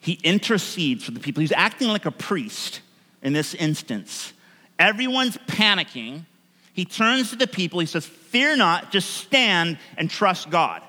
he 0.00 0.18
intercedes 0.24 1.04
for 1.04 1.10
the 1.10 1.20
people. 1.20 1.40
He's 1.40 1.52
acting 1.52 1.88
like 1.88 2.06
a 2.06 2.10
priest 2.10 2.80
in 3.22 3.32
this 3.32 3.54
instance. 3.54 4.32
Everyone's 4.78 5.36
panicking. 5.46 6.24
He 6.72 6.84
turns 6.84 7.30
to 7.30 7.36
the 7.36 7.46
people. 7.46 7.80
He 7.80 7.86
says, 7.86 8.06
Fear 8.06 8.56
not, 8.56 8.92
just 8.92 9.10
stand 9.10 9.78
and 9.98 10.08
trust 10.08 10.50
God. 10.50 10.82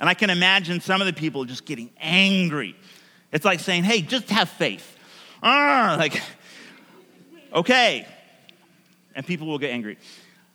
And 0.00 0.08
I 0.08 0.14
can 0.14 0.30
imagine 0.30 0.80
some 0.80 1.02
of 1.02 1.06
the 1.06 1.12
people 1.12 1.44
just 1.44 1.66
getting 1.66 1.90
angry. 2.00 2.74
It's 3.32 3.44
like 3.44 3.60
saying, 3.60 3.84
hey, 3.84 4.00
just 4.00 4.30
have 4.30 4.48
faith. 4.48 4.96
Ah, 5.42 5.96
like, 5.98 6.20
okay. 7.52 8.06
And 9.14 9.26
people 9.26 9.46
will 9.46 9.58
get 9.58 9.70
angry. 9.70 9.98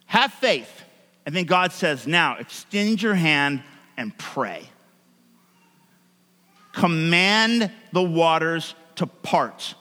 Have 0.06 0.32
faith. 0.32 0.82
And 1.24 1.34
then 1.34 1.44
God 1.44 1.72
says, 1.72 2.06
now 2.06 2.36
extend 2.36 3.00
your 3.00 3.14
hand 3.14 3.62
and 3.96 4.16
pray. 4.18 4.68
Command 6.76 7.70
the 7.92 8.02
waters 8.02 8.74
to 8.96 9.06
part. 9.06 9.74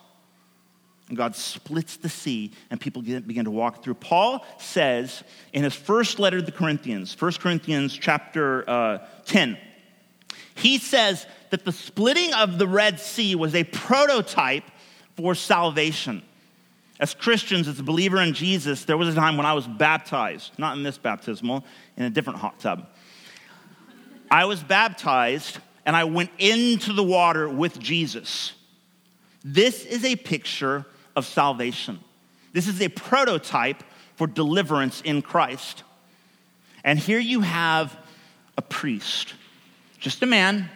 And 1.10 1.18
God 1.18 1.36
splits 1.36 1.98
the 1.98 2.08
sea, 2.08 2.54
and 2.70 2.80
people 2.80 3.02
begin 3.02 3.44
to 3.44 3.52
walk 3.52 3.84
through. 3.84 3.96
Paul 3.96 4.46
says 4.60 5.24
in 5.52 5.64
his 5.64 5.76
first 5.76 6.20
letter 6.20 6.40
to 6.40 6.46
the 6.46 6.54
Corinthians, 6.54 7.14
1 7.20 7.34
Corinthians 7.34 7.94
chapter 7.94 8.68
uh, 8.68 9.00
10, 9.26 9.58
he 10.56 10.78
says 10.78 11.28
that 11.50 11.66
the 11.66 11.74
splitting 11.74 12.34
of 12.34 12.58
the 12.58 12.68
Red 12.68 13.02
Sea 13.02 13.36
was 13.36 13.54
a 13.56 13.66
prototype 13.66 14.64
for 15.18 15.36
salvation. 15.36 16.24
As 16.98 17.14
Christians, 17.14 17.68
as 17.68 17.78
a 17.78 17.84
believer 17.84 18.22
in 18.22 18.34
Jesus, 18.34 18.86
there 18.86 18.96
was 18.96 19.10
a 19.10 19.16
time 19.16 19.36
when 19.36 19.46
I 19.46 19.52
was 19.52 19.68
baptized, 19.68 20.54
not 20.58 20.78
in 20.78 20.84
this 20.84 20.98
baptismal, 20.98 21.66
in 21.98 22.06
a 22.06 22.10
different 22.10 22.40
hot 22.40 22.58
tub. 22.62 22.88
I 24.32 24.46
was 24.46 24.64
baptized 24.64 25.60
and 25.86 25.96
I 25.96 26.06
went 26.06 26.32
into 26.40 26.94
the 26.94 27.04
water 27.04 27.48
with 27.48 27.80
Jesus. 27.80 28.54
This 29.44 29.86
is 29.86 30.04
a 30.04 30.16
picture 30.16 30.86
of 31.16 31.26
salvation. 31.26 32.00
This 32.54 32.68
is 32.68 32.82
a 32.82 32.90
prototype 32.90 33.84
for 34.16 34.28
deliverance 34.28 35.02
in 35.02 35.22
Christ. 35.22 35.84
And 36.84 36.98
here 36.98 37.20
you 37.20 37.42
have 37.42 37.96
a 38.58 38.62
priest, 38.62 39.34
just 40.00 40.24
a 40.24 40.26
man 40.26 40.70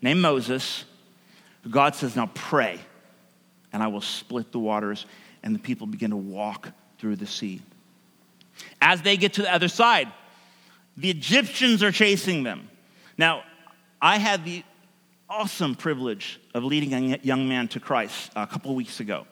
named 0.00 0.20
Moses, 0.20 0.84
who 1.62 1.70
God 1.70 1.94
says, 1.94 2.16
Now 2.16 2.30
pray, 2.34 2.80
and 3.72 3.82
I 3.82 3.88
will 3.88 4.00
split 4.00 4.52
the 4.52 4.58
waters. 4.58 5.06
And 5.42 5.54
the 5.54 5.60
people 5.60 5.86
begin 5.86 6.10
to 6.10 6.16
walk 6.16 6.72
through 6.98 7.16
the 7.16 7.26
sea. 7.26 7.60
As 8.80 9.02
they 9.02 9.16
get 9.16 9.34
to 9.34 9.42
the 9.42 9.52
other 9.52 9.68
side, 9.68 10.08
the 10.96 11.10
Egyptians 11.10 11.82
are 11.82 11.92
chasing 11.92 12.42
them. 12.42 12.68
Now, 13.18 13.44
I 14.00 14.18
had 14.18 14.44
the 14.44 14.62
awesome 15.28 15.74
privilege 15.74 16.40
of 16.54 16.64
leading 16.64 17.12
a 17.12 17.18
young 17.22 17.48
man 17.48 17.68
to 17.68 17.80
Christ 17.80 18.30
a 18.36 18.46
couple 18.46 18.70
of 18.70 18.76
weeks 18.76 19.00
ago. 19.00 19.26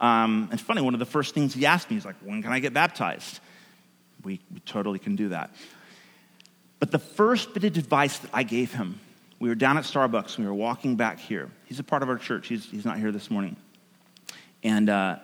Um, 0.00 0.50
it's 0.52 0.62
funny, 0.62 0.82
one 0.82 0.94
of 0.94 1.00
the 1.00 1.06
first 1.06 1.34
things 1.34 1.54
he 1.54 1.64
asked 1.64 1.90
me 1.90 1.96
is 1.96 2.04
like, 2.04 2.16
when 2.22 2.42
can 2.42 2.52
I 2.52 2.58
get 2.58 2.74
baptized? 2.74 3.40
We, 4.24 4.40
we 4.52 4.60
totally 4.60 4.98
can 4.98 5.16
do 5.16 5.28
that. 5.30 5.50
But 6.80 6.90
the 6.90 6.98
first 6.98 7.54
bit 7.54 7.64
of 7.64 7.76
advice 7.76 8.18
that 8.18 8.30
I 8.34 8.42
gave 8.42 8.72
him, 8.72 9.00
we 9.38 9.48
were 9.48 9.54
down 9.54 9.78
at 9.78 9.84
Starbucks, 9.84 10.36
and 10.36 10.44
we 10.44 10.46
were 10.46 10.54
walking 10.54 10.96
back 10.96 11.20
here. 11.20 11.50
He's 11.66 11.78
a 11.78 11.84
part 11.84 12.02
of 12.02 12.08
our 12.08 12.18
church, 12.18 12.48
he's, 12.48 12.66
he's 12.66 12.84
not 12.84 12.98
here 12.98 13.12
this 13.12 13.30
morning. 13.30 13.56
And, 14.62 14.90
uh, 14.90 15.16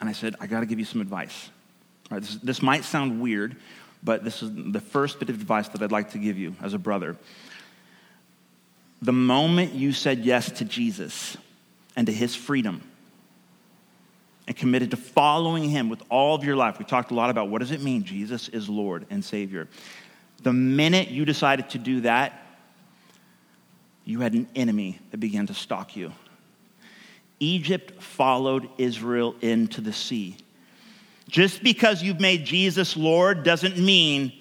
and 0.00 0.08
I 0.08 0.12
said, 0.12 0.36
I 0.40 0.46
got 0.46 0.60
to 0.60 0.66
give 0.66 0.78
you 0.78 0.84
some 0.84 1.00
advice. 1.00 1.50
This, 2.10 2.36
this 2.36 2.62
might 2.62 2.84
sound 2.84 3.20
weird, 3.20 3.56
but 4.02 4.24
this 4.24 4.42
is 4.42 4.50
the 4.54 4.80
first 4.80 5.18
bit 5.18 5.28
of 5.28 5.34
advice 5.36 5.68
that 5.68 5.82
I'd 5.82 5.92
like 5.92 6.12
to 6.12 6.18
give 6.18 6.38
you 6.38 6.54
as 6.62 6.74
a 6.74 6.78
brother. 6.78 7.16
The 9.02 9.12
moment 9.12 9.72
you 9.72 9.92
said 9.92 10.20
yes 10.20 10.50
to 10.52 10.64
Jesus 10.64 11.36
and 11.96 12.06
to 12.06 12.12
his 12.12 12.34
freedom 12.34 12.82
and 14.46 14.56
committed 14.56 14.90
to 14.90 14.96
following 14.96 15.68
him 15.68 15.88
with 15.88 16.02
all 16.10 16.34
of 16.34 16.44
your 16.44 16.56
life, 16.56 16.78
we 16.78 16.84
talked 16.84 17.10
a 17.10 17.14
lot 17.14 17.30
about 17.30 17.48
what 17.48 17.60
does 17.60 17.70
it 17.70 17.82
mean 17.82 18.04
Jesus 18.04 18.48
is 18.48 18.68
Lord 18.68 19.06
and 19.10 19.24
Savior. 19.24 19.68
The 20.42 20.52
minute 20.52 21.08
you 21.08 21.24
decided 21.24 21.70
to 21.70 21.78
do 21.78 22.02
that, 22.02 22.46
you 24.04 24.20
had 24.20 24.32
an 24.32 24.48
enemy 24.56 24.98
that 25.10 25.18
began 25.18 25.46
to 25.46 25.54
stalk 25.54 25.96
you. 25.96 26.12
Egypt 27.38 28.02
followed 28.02 28.68
Israel 28.76 29.34
into 29.40 29.80
the 29.80 29.92
sea. 29.92 30.36
Just 31.30 31.62
because 31.62 32.02
you've 32.02 32.20
made 32.20 32.44
Jesus 32.44 32.96
Lord 32.96 33.44
doesn't 33.44 33.78
mean 33.78 34.32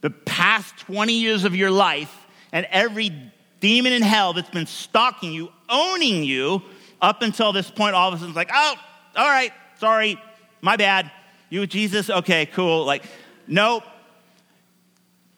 the 0.00 0.10
past 0.10 0.76
20 0.78 1.12
years 1.12 1.44
of 1.44 1.54
your 1.54 1.70
life 1.70 2.26
and 2.52 2.66
every 2.70 3.12
demon 3.60 3.92
in 3.92 4.02
hell 4.02 4.32
that's 4.32 4.50
been 4.50 4.66
stalking 4.66 5.32
you, 5.32 5.50
owning 5.68 6.24
you, 6.24 6.62
up 7.00 7.22
until 7.22 7.52
this 7.52 7.70
point, 7.70 7.94
all 7.94 8.08
of 8.08 8.14
a 8.14 8.16
sudden 8.16 8.30
it's 8.30 8.36
like, 8.36 8.50
oh, 8.52 8.74
all 9.16 9.28
right, 9.28 9.52
sorry, 9.78 10.20
my 10.62 10.76
bad. 10.76 11.10
You 11.48 11.60
with 11.60 11.70
Jesus? 11.70 12.10
Okay, 12.10 12.46
cool. 12.46 12.84
Like, 12.84 13.04
nope. 13.46 13.84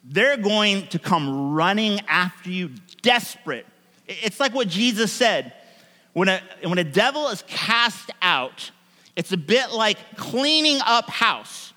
They're 0.04 0.38
going 0.38 0.86
to 0.88 0.98
come 0.98 1.52
running 1.52 2.00
after 2.08 2.50
you, 2.50 2.70
desperate. 3.02 3.66
It's 4.06 4.40
like 4.40 4.54
what 4.54 4.68
Jesus 4.68 5.12
said. 5.12 5.52
When 6.14 6.28
a, 6.28 6.40
when 6.62 6.78
a 6.78 6.84
devil 6.84 7.28
is 7.28 7.42
cast 7.46 8.10
out, 8.22 8.70
it's 9.18 9.32
a 9.32 9.36
bit 9.36 9.72
like 9.72 9.98
cleaning 10.16 10.78
up 10.86 11.10
house. 11.10 11.72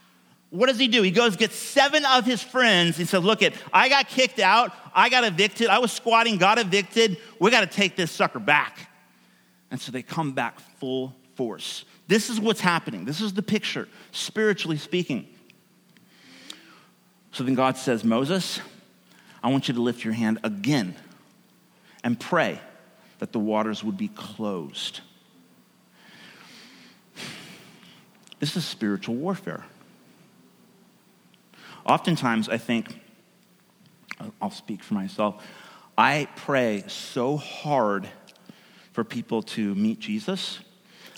What 0.52 0.68
does 0.68 0.78
he 0.78 0.88
do? 0.88 1.02
He 1.02 1.10
goes, 1.10 1.36
gets 1.36 1.56
seven 1.56 2.06
of 2.06 2.24
his 2.24 2.44
friends. 2.44 2.98
He 2.98 3.06
says, 3.06 3.24
Look, 3.24 3.42
it, 3.42 3.56
I 3.74 3.90
got 3.90 4.08
kicked 4.08 4.38
out. 4.38 4.72
I 4.94 5.10
got 5.10 5.24
evicted. 5.24 5.68
I 5.68 5.80
was 5.80 5.92
squatting, 5.92 6.38
got 6.38 6.60
evicted. 6.60 7.18
We 7.40 7.50
got 7.50 7.62
to 7.62 7.68
take 7.68 7.96
this 7.96 8.12
sucker 8.12 8.38
back. 8.38 8.90
And 9.72 9.82
so 9.82 9.92
they 9.92 10.04
come 10.04 10.34
back 10.34 10.60
full 10.78 11.16
force. 11.34 11.84
This 12.08 12.30
is 12.30 12.40
what's 12.40 12.62
happening. 12.62 13.06
This 13.06 13.22
is 13.22 13.34
the 13.34 13.42
picture, 13.42 13.88
spiritually 14.12 14.78
speaking. 14.78 15.28
So 17.32 17.44
then 17.44 17.56
God 17.56 17.76
says, 17.76 18.04
Moses, 18.04 18.62
I 19.42 19.50
want 19.50 19.68
you 19.68 19.74
to 19.74 19.82
lift 19.82 20.04
your 20.04 20.14
hand 20.14 20.38
again 20.44 20.94
and 22.04 22.20
pray 22.20 22.60
that 23.18 23.32
the 23.32 23.40
waters 23.40 23.84
would 23.84 23.98
be 23.98 24.10
closed. 24.10 25.02
This 28.42 28.58
is 28.58 28.66
spiritual 28.66 29.14
warfare. 29.16 29.64
Oftentimes, 31.86 32.50
I 32.50 32.58
think, 32.58 33.00
I'll 34.42 34.50
speak 34.50 34.84
for 34.84 34.96
myself, 34.96 35.46
I 35.96 36.28
pray 36.36 36.84
so 36.88 37.38
hard 37.38 38.10
for 38.94 39.04
people 39.04 39.44
to 39.44 39.76
meet 39.76 40.00
Jesus. 40.00 40.60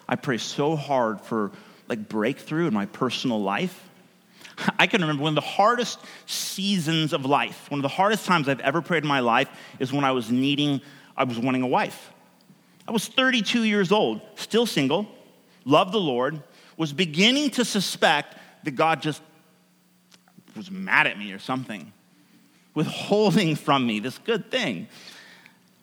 I 0.08 0.18
pray 0.18 0.38
so 0.38 0.76
hard 0.76 1.22
for 1.22 1.54
like 1.88 2.10
breakthrough 2.10 2.68
in 2.68 2.74
my 2.74 2.88
personal 2.88 3.42
life. 3.42 3.90
I 4.78 4.86
can 4.86 5.00
remember 5.00 5.24
one 5.24 5.32
of 5.32 5.36
the 5.36 5.50
hardest 5.50 6.00
seasons 6.26 7.14
of 7.14 7.26
life, 7.26 7.72
one 7.72 7.80
of 7.80 7.84
the 7.84 7.88
hardest 7.88 8.26
times 8.26 8.50
I've 8.50 8.60
ever 8.60 8.82
prayed 8.82 9.04
in 9.04 9.10
my 9.10 9.22
life 9.22 9.50
is 9.80 9.94
when 9.94 10.04
I 10.04 10.12
was 10.12 10.30
needing, 10.30 10.82
I 11.16 11.24
was 11.24 11.40
wanting 11.40 11.62
a 11.62 11.68
wife. 11.68 12.12
I 12.86 12.92
was 12.92 13.08
32 13.08 13.64
years 13.64 13.94
old, 13.94 14.20
still 14.36 14.66
single, 14.66 15.08
loved 15.64 15.94
the 15.94 16.02
Lord, 16.02 16.44
was 16.78 16.94
beginning 16.94 17.52
to 17.52 17.66
suspect 17.66 18.38
that 18.64 18.72
God 18.72 19.02
just 19.02 19.22
was 20.56 20.70
mad 20.72 21.08
at 21.08 21.18
me 21.18 21.32
or 21.32 21.40
something, 21.40 21.92
withholding 22.74 23.56
from 23.56 23.86
me 23.86 24.00
this 24.00 24.18
good 24.20 24.52
thing. 24.52 24.88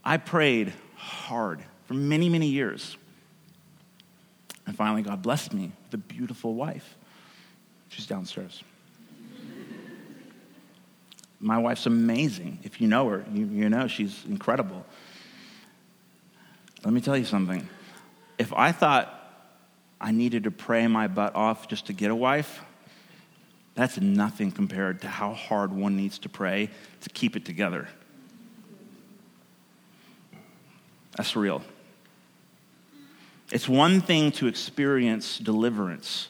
I 0.05 0.17
prayed 0.17 0.73
hard 0.97 1.63
for 1.87 1.95
many, 1.95 2.29
many 2.29 2.47
years. 2.47 2.97
And 4.67 4.77
finally, 4.77 5.03
God 5.03 5.23
blessed 5.23 5.53
me 5.53 5.73
with 5.87 5.95
a 5.95 5.99
beautiful 5.99 6.55
wife. 6.55 6.97
She's 7.89 8.07
downstairs. 8.07 8.63
My 11.41 11.59
wife's 11.59 11.87
amazing. 11.87 12.59
If 12.63 12.81
you 12.81 12.87
know 12.87 13.09
her, 13.09 13.25
you, 13.33 13.47
you 13.47 13.69
know 13.69 13.89
she's 13.89 14.25
incredible. 14.29 14.85
Let 16.85 16.93
me 16.93 17.01
tell 17.01 17.17
you 17.17 17.25
something. 17.25 17.69
If 18.39 18.53
I 18.53 18.73
thought 18.73 19.20
I 20.01 20.13
needed 20.13 20.45
to 20.45 20.51
pray 20.51 20.87
my 20.87 21.09
butt 21.09 21.35
off 21.35 21.69
just 21.69 21.87
to 21.87 21.93
get 21.93 22.11
a 22.11 22.15
wife, 22.15 22.63
that's 23.75 24.01
nothing 24.01 24.51
compared 24.51 25.03
to 25.03 25.09
how 25.09 25.33
hard 25.33 25.73
one 25.73 25.97
needs 25.97 26.19
to 26.21 26.29
pray 26.29 26.71
to 27.03 27.11
keep 27.11 27.37
it 27.37 27.45
together. 27.45 27.89
That's 31.17 31.35
real. 31.37 31.63
It's 33.53 33.69
one 33.69 34.01
thing 34.01 34.33
to 34.33 34.47
experience 34.47 35.39
deliverance, 35.39 36.29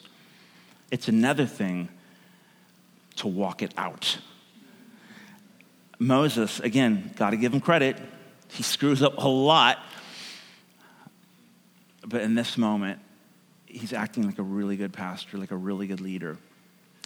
it's 0.91 1.07
another 1.07 1.45
thing 1.45 1.89
to 3.17 3.27
walk 3.27 3.61
it 3.61 3.73
out. 3.77 4.17
Moses, 5.99 6.59
again, 6.61 7.11
got 7.15 7.29
to 7.29 7.37
give 7.37 7.53
him 7.53 7.61
credit. 7.61 7.95
He 8.47 8.63
screws 8.63 9.03
up 9.03 9.17
a 9.17 9.27
lot. 9.27 9.77
But 12.07 12.21
in 12.21 12.33
this 12.33 12.57
moment, 12.57 12.99
he's 13.71 13.93
acting 13.93 14.23
like 14.25 14.39
a 14.39 14.43
really 14.43 14.77
good 14.77 14.93
pastor, 14.93 15.37
like 15.37 15.51
a 15.51 15.57
really 15.57 15.87
good 15.87 16.01
leader. 16.01 16.37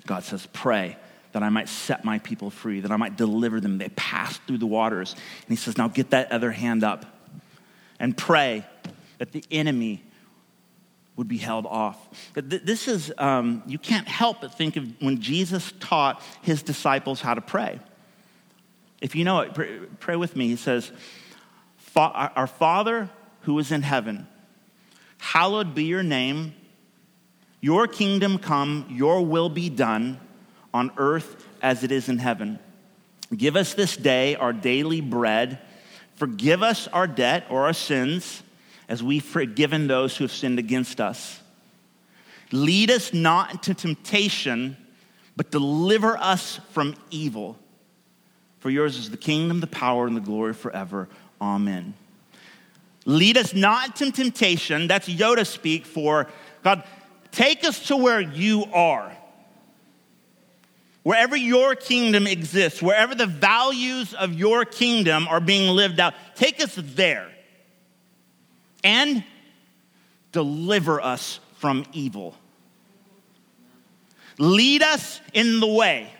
God 0.05 0.23
says, 0.23 0.47
Pray 0.53 0.97
that 1.31 1.43
I 1.43 1.49
might 1.49 1.67
set 1.67 2.05
my 2.05 2.19
people 2.19 2.49
free, 2.49 2.79
that 2.79 2.91
I 2.91 2.97
might 2.97 3.17
deliver 3.17 3.59
them. 3.59 3.77
They 3.77 3.89
pass 3.89 4.37
through 4.39 4.59
the 4.59 4.65
waters. 4.65 5.13
And 5.13 5.49
he 5.49 5.55
says, 5.55 5.77
Now 5.77 5.87
get 5.87 6.11
that 6.11 6.31
other 6.31 6.51
hand 6.51 6.83
up 6.83 7.05
and 7.99 8.15
pray 8.15 8.65
that 9.17 9.31
the 9.31 9.43
enemy 9.51 10.03
would 11.15 11.27
be 11.27 11.37
held 11.37 11.65
off. 11.65 11.97
But 12.33 12.49
this 12.49 12.87
is, 12.87 13.11
um, 13.17 13.63
you 13.65 13.77
can't 13.77 14.07
help 14.07 14.41
but 14.41 14.57
think 14.57 14.75
of 14.75 14.85
when 15.01 15.21
Jesus 15.21 15.71
taught 15.79 16.21
his 16.41 16.61
disciples 16.61 17.21
how 17.21 17.33
to 17.33 17.41
pray. 17.41 17.79
If 19.01 19.15
you 19.15 19.23
know 19.23 19.39
it, 19.41 19.99
pray 19.99 20.15
with 20.15 20.35
me. 20.35 20.47
He 20.47 20.55
says, 20.55 20.91
Our 21.95 22.47
Father 22.47 23.09
who 23.45 23.57
is 23.59 23.71
in 23.71 23.83
heaven, 23.83 24.27
Hallowed 25.25 25.73
be 25.73 25.85
your 25.85 26.03
name. 26.03 26.53
Your 27.59 27.87
kingdom 27.87 28.37
come, 28.37 28.85
your 28.91 29.25
will 29.25 29.49
be 29.49 29.69
done 29.69 30.19
on 30.71 30.91
earth 30.97 31.43
as 31.63 31.83
it 31.83 31.91
is 31.91 32.09
in 32.09 32.19
heaven. 32.19 32.59
Give 33.35 33.55
us 33.55 33.73
this 33.73 33.97
day 33.97 34.35
our 34.35 34.53
daily 34.53 35.01
bread. 35.01 35.57
Forgive 36.13 36.61
us 36.61 36.87
our 36.89 37.07
debt 37.07 37.47
or 37.49 37.65
our 37.65 37.73
sins 37.73 38.43
as 38.87 39.01
we've 39.01 39.25
forgiven 39.25 39.87
those 39.87 40.15
who 40.15 40.25
have 40.25 40.31
sinned 40.31 40.59
against 40.59 41.01
us. 41.01 41.41
Lead 42.51 42.91
us 42.91 43.11
not 43.11 43.51
into 43.51 43.73
temptation, 43.73 44.77
but 45.35 45.49
deliver 45.49 46.15
us 46.17 46.59
from 46.69 46.95
evil. 47.09 47.57
For 48.59 48.69
yours 48.69 48.95
is 48.95 49.09
the 49.09 49.17
kingdom, 49.17 49.59
the 49.59 49.65
power, 49.65 50.05
and 50.05 50.15
the 50.15 50.21
glory 50.21 50.53
forever. 50.53 51.09
Amen. 51.41 51.95
Lead 53.05 53.37
us 53.37 53.53
not 53.53 54.01
into 54.01 54.11
temptation. 54.11 54.87
That's 54.87 55.07
Yoda 55.07 55.45
speak 55.45 55.85
for 55.85 56.27
God, 56.63 56.83
take 57.31 57.63
us 57.63 57.87
to 57.87 57.97
where 57.97 58.19
you 58.19 58.65
are. 58.73 59.15
wherever 61.05 61.35
your 61.35 61.75
kingdom 61.75 62.25
exists, 62.25 62.81
wherever 62.81 63.13
the 63.13 63.27
values 63.27 64.15
of 64.15 64.33
your 64.33 64.65
kingdom 64.65 65.27
are 65.27 65.39
being 65.39 65.69
lived 65.69 65.99
out, 65.99 66.15
take 66.33 66.59
us 66.59 66.73
there 66.75 67.29
and 68.83 69.23
deliver 70.31 70.99
us 70.99 71.39
from 71.59 71.85
evil. 71.93 72.35
Lead 74.39 74.81
us 74.81 75.21
in 75.31 75.59
the 75.59 75.67
way, 75.67 76.11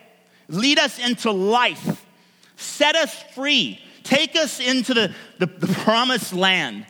lead 0.46 0.78
us 0.78 1.00
into 1.04 1.32
life, 1.32 2.06
set 2.54 2.94
us 2.94 3.12
free, 3.34 3.80
take 4.06 4.36
us 4.36 4.60
into 4.60 4.94
the, 4.94 5.14
the, 5.38 5.46
the 5.46 5.66
promised 5.66 6.32
land, 6.32 6.86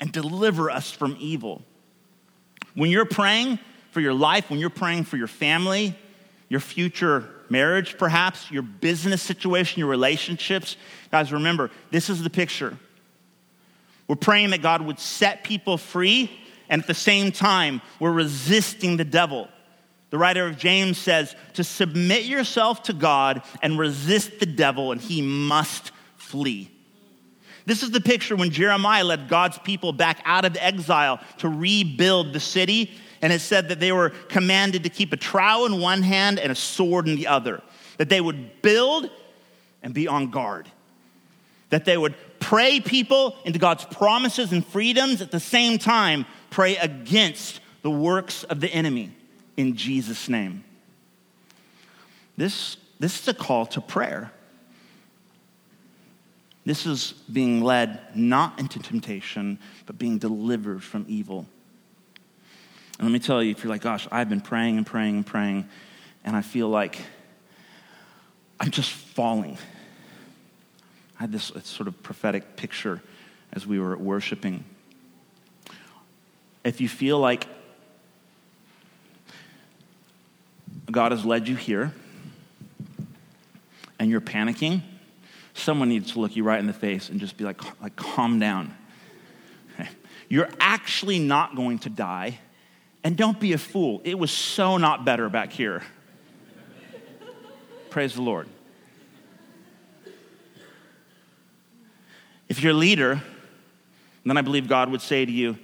and 0.00 0.10
deliver 0.10 0.68
us 0.68 0.90
from 0.90 1.16
evil. 1.20 1.62
When 2.74 2.90
you're 2.90 3.04
praying 3.04 3.60
for 3.92 4.00
your 4.00 4.14
life, 4.14 4.50
when 4.50 4.58
you're 4.58 4.68
praying 4.68 5.04
for 5.04 5.16
your 5.16 5.28
family, 5.28 5.96
your 6.48 6.58
future 6.58 7.28
marriage, 7.48 7.96
perhaps, 7.98 8.50
your 8.50 8.62
business 8.62 9.22
situation, 9.22 9.78
your 9.78 9.88
relationships, 9.88 10.76
guys, 11.12 11.32
remember, 11.32 11.70
this 11.90 12.10
is 12.10 12.22
the 12.22 12.30
picture. 12.30 12.76
We're 14.08 14.16
praying 14.16 14.50
that 14.50 14.60
God 14.60 14.82
would 14.82 14.98
set 14.98 15.44
people 15.44 15.78
free, 15.78 16.30
and 16.68 16.82
at 16.82 16.88
the 16.88 16.94
same 16.94 17.30
time, 17.30 17.80
we're 18.00 18.10
resisting 18.12 18.96
the 18.96 19.04
devil. 19.04 19.48
The 20.12 20.18
writer 20.18 20.46
of 20.46 20.58
James 20.58 20.98
says 20.98 21.34
to 21.54 21.64
submit 21.64 22.24
yourself 22.24 22.82
to 22.82 22.92
God 22.92 23.40
and 23.62 23.78
resist 23.78 24.40
the 24.40 24.46
devil, 24.46 24.92
and 24.92 25.00
he 25.00 25.22
must 25.22 25.90
flee. 26.16 26.70
This 27.64 27.82
is 27.82 27.92
the 27.92 28.00
picture 28.00 28.36
when 28.36 28.50
Jeremiah 28.50 29.04
led 29.04 29.26
God's 29.30 29.58
people 29.60 29.90
back 29.90 30.20
out 30.26 30.44
of 30.44 30.54
exile 30.60 31.18
to 31.38 31.48
rebuild 31.48 32.34
the 32.34 32.40
city. 32.40 32.90
And 33.22 33.32
it 33.32 33.40
said 33.40 33.70
that 33.70 33.80
they 33.80 33.90
were 33.90 34.10
commanded 34.28 34.82
to 34.82 34.90
keep 34.90 35.14
a 35.14 35.16
trowel 35.16 35.64
in 35.64 35.80
one 35.80 36.02
hand 36.02 36.38
and 36.38 36.52
a 36.52 36.56
sword 36.56 37.08
in 37.08 37.16
the 37.16 37.28
other, 37.28 37.62
that 37.96 38.10
they 38.10 38.20
would 38.20 38.60
build 38.60 39.08
and 39.82 39.94
be 39.94 40.08
on 40.08 40.30
guard, 40.30 40.68
that 41.70 41.86
they 41.86 41.96
would 41.96 42.14
pray 42.38 42.80
people 42.80 43.34
into 43.46 43.58
God's 43.58 43.86
promises 43.86 44.52
and 44.52 44.66
freedoms, 44.66 45.22
at 45.22 45.30
the 45.30 45.40
same 45.40 45.78
time, 45.78 46.26
pray 46.50 46.76
against 46.76 47.60
the 47.80 47.90
works 47.90 48.44
of 48.44 48.60
the 48.60 48.68
enemy 48.68 49.12
in 49.56 49.76
Jesus' 49.76 50.28
name. 50.28 50.64
This, 52.36 52.76
this 52.98 53.20
is 53.20 53.28
a 53.28 53.34
call 53.34 53.66
to 53.66 53.80
prayer. 53.80 54.32
This 56.64 56.86
is 56.86 57.12
being 57.32 57.62
led 57.62 58.00
not 58.14 58.58
into 58.58 58.78
temptation, 58.78 59.58
but 59.86 59.98
being 59.98 60.18
delivered 60.18 60.82
from 60.82 61.04
evil. 61.08 61.46
And 62.98 63.08
let 63.08 63.12
me 63.12 63.18
tell 63.18 63.42
you, 63.42 63.50
if 63.50 63.64
you're 63.64 63.72
like, 63.72 63.82
gosh, 63.82 64.06
I've 64.12 64.28
been 64.28 64.40
praying 64.40 64.76
and 64.76 64.86
praying 64.86 65.16
and 65.16 65.26
praying, 65.26 65.68
and 66.24 66.36
I 66.36 66.42
feel 66.42 66.68
like 66.68 66.98
I'm 68.60 68.70
just 68.70 68.90
falling. 68.90 69.58
I 71.18 71.22
had 71.22 71.32
this 71.32 71.52
sort 71.64 71.88
of 71.88 72.00
prophetic 72.02 72.56
picture 72.56 73.02
as 73.52 73.66
we 73.66 73.80
were 73.80 73.96
worshiping. 73.96 74.64
If 76.64 76.80
you 76.80 76.88
feel 76.88 77.18
like 77.18 77.48
God 80.90 81.12
has 81.12 81.24
led 81.24 81.48
you 81.48 81.56
here 81.56 81.92
and 83.98 84.10
you're 84.10 84.20
panicking, 84.20 84.82
someone 85.54 85.88
needs 85.88 86.12
to 86.12 86.20
look 86.20 86.34
you 86.34 86.42
right 86.42 86.58
in 86.58 86.66
the 86.66 86.72
face 86.72 87.08
and 87.08 87.20
just 87.20 87.36
be 87.36 87.44
like, 87.44 87.60
like 87.80 87.94
calm 87.94 88.40
down. 88.40 88.74
You're 90.28 90.48
actually 90.58 91.20
not 91.20 91.54
going 91.54 91.78
to 91.80 91.88
die. 91.88 92.38
And 93.04 93.16
don't 93.16 93.38
be 93.38 93.52
a 93.52 93.58
fool. 93.58 94.00
It 94.02 94.18
was 94.18 94.30
so 94.30 94.76
not 94.76 95.04
better 95.04 95.28
back 95.28 95.52
here. 95.52 95.82
Praise 97.90 98.14
the 98.14 98.22
Lord. 98.22 98.48
If 102.48 102.62
you're 102.62 102.72
a 102.72 102.76
leader, 102.76 103.22
then 104.26 104.36
I 104.36 104.42
believe 104.42 104.68
God 104.68 104.90
would 104.90 105.00
say 105.00 105.24
to 105.24 105.32
you, 105.32 105.56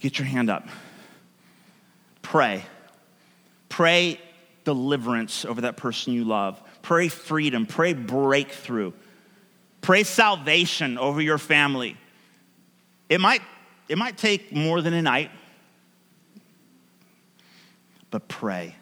get 0.00 0.18
your 0.18 0.26
hand 0.26 0.48
up. 0.48 0.68
Pray. 2.22 2.64
Pray 3.78 4.20
deliverance 4.64 5.44
over 5.44 5.60
that 5.60 5.76
person 5.76 6.12
you 6.12 6.24
love. 6.24 6.60
Pray 6.82 7.06
freedom. 7.06 7.64
Pray 7.64 7.92
breakthrough. 7.92 8.92
Pray 9.82 10.02
salvation 10.02 10.98
over 10.98 11.20
your 11.20 11.38
family. 11.38 11.96
It 13.08 13.20
might, 13.20 13.40
it 13.88 13.96
might 13.96 14.18
take 14.18 14.52
more 14.52 14.82
than 14.82 14.94
a 14.94 15.00
night, 15.00 15.30
but 18.10 18.26
pray. 18.26 18.74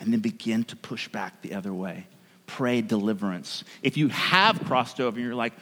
And 0.00 0.14
then 0.14 0.20
begin 0.20 0.64
to 0.64 0.76
push 0.76 1.08
back 1.08 1.42
the 1.42 1.52
other 1.52 1.74
way. 1.74 2.06
Pray 2.46 2.80
deliverance. 2.80 3.64
If 3.82 3.98
you 3.98 4.08
have 4.08 4.64
crossed 4.64 4.98
over 4.98 5.14
and 5.14 5.26
you're 5.26 5.34
like, 5.34 5.52